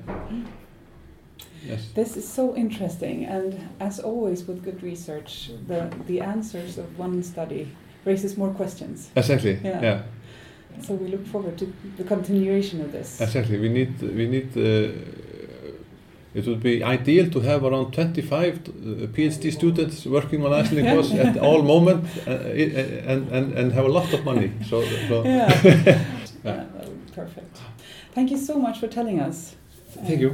yes 1.69 1.81
This 1.95 2.17
is 2.17 2.27
so 2.39 2.55
interesting, 2.55 3.25
and 3.35 3.53
as 3.79 3.99
always 3.99 4.47
with 4.47 4.59
good 4.63 4.81
research, 4.83 5.51
the, 5.67 5.81
the 6.07 6.21
answers 6.21 6.77
of 6.77 6.85
one 6.99 7.23
study 7.23 7.67
raises 8.07 8.37
more 8.37 8.51
questions. 8.61 9.09
exactly 9.15 9.55
Yeah. 9.63 9.81
yeah 9.87 9.99
So 10.87 10.93
we 10.93 11.07
look 11.07 11.25
forward 11.33 11.55
to 11.57 11.65
the 11.99 12.03
continuation 12.03 12.81
of 12.85 12.89
this. 12.91 13.19
Exactly. 13.21 13.57
We 13.65 13.69
need 13.77 13.91
we 14.19 14.25
need. 14.35 14.49
Uh, 14.55 14.91
it 16.39 16.45
would 16.47 16.61
be 16.61 16.73
ideal 16.83 17.25
to 17.31 17.39
have 17.39 17.63
around 17.69 17.87
25 17.93 18.53
uh, 18.53 19.07
PhD 19.15 19.51
students 19.51 20.05
working 20.05 20.45
on 20.45 20.53
Icelandic 20.53 20.93
horse 20.95 21.11
at 21.13 21.37
all 21.37 21.61
moment 21.63 22.05
uh, 22.27 22.31
uh, 22.31 23.11
and, 23.11 23.21
and 23.37 23.45
and 23.59 23.71
have 23.73 23.85
a 23.85 23.93
lot 23.99 24.13
of 24.13 24.23
money. 24.23 24.51
So, 24.69 24.81
so 25.09 25.23
Yeah. 25.25 25.49
yeah, 25.63 26.65
that 26.75 26.85
would 26.87 27.05
be 27.07 27.11
perfect. 27.21 27.57
Thank 28.13 28.29
you 28.31 28.37
so 28.37 28.53
much 28.59 28.77
for 28.79 28.87
telling 28.87 29.19
us. 29.29 29.55
thank 30.07 30.19
you. 30.19 30.31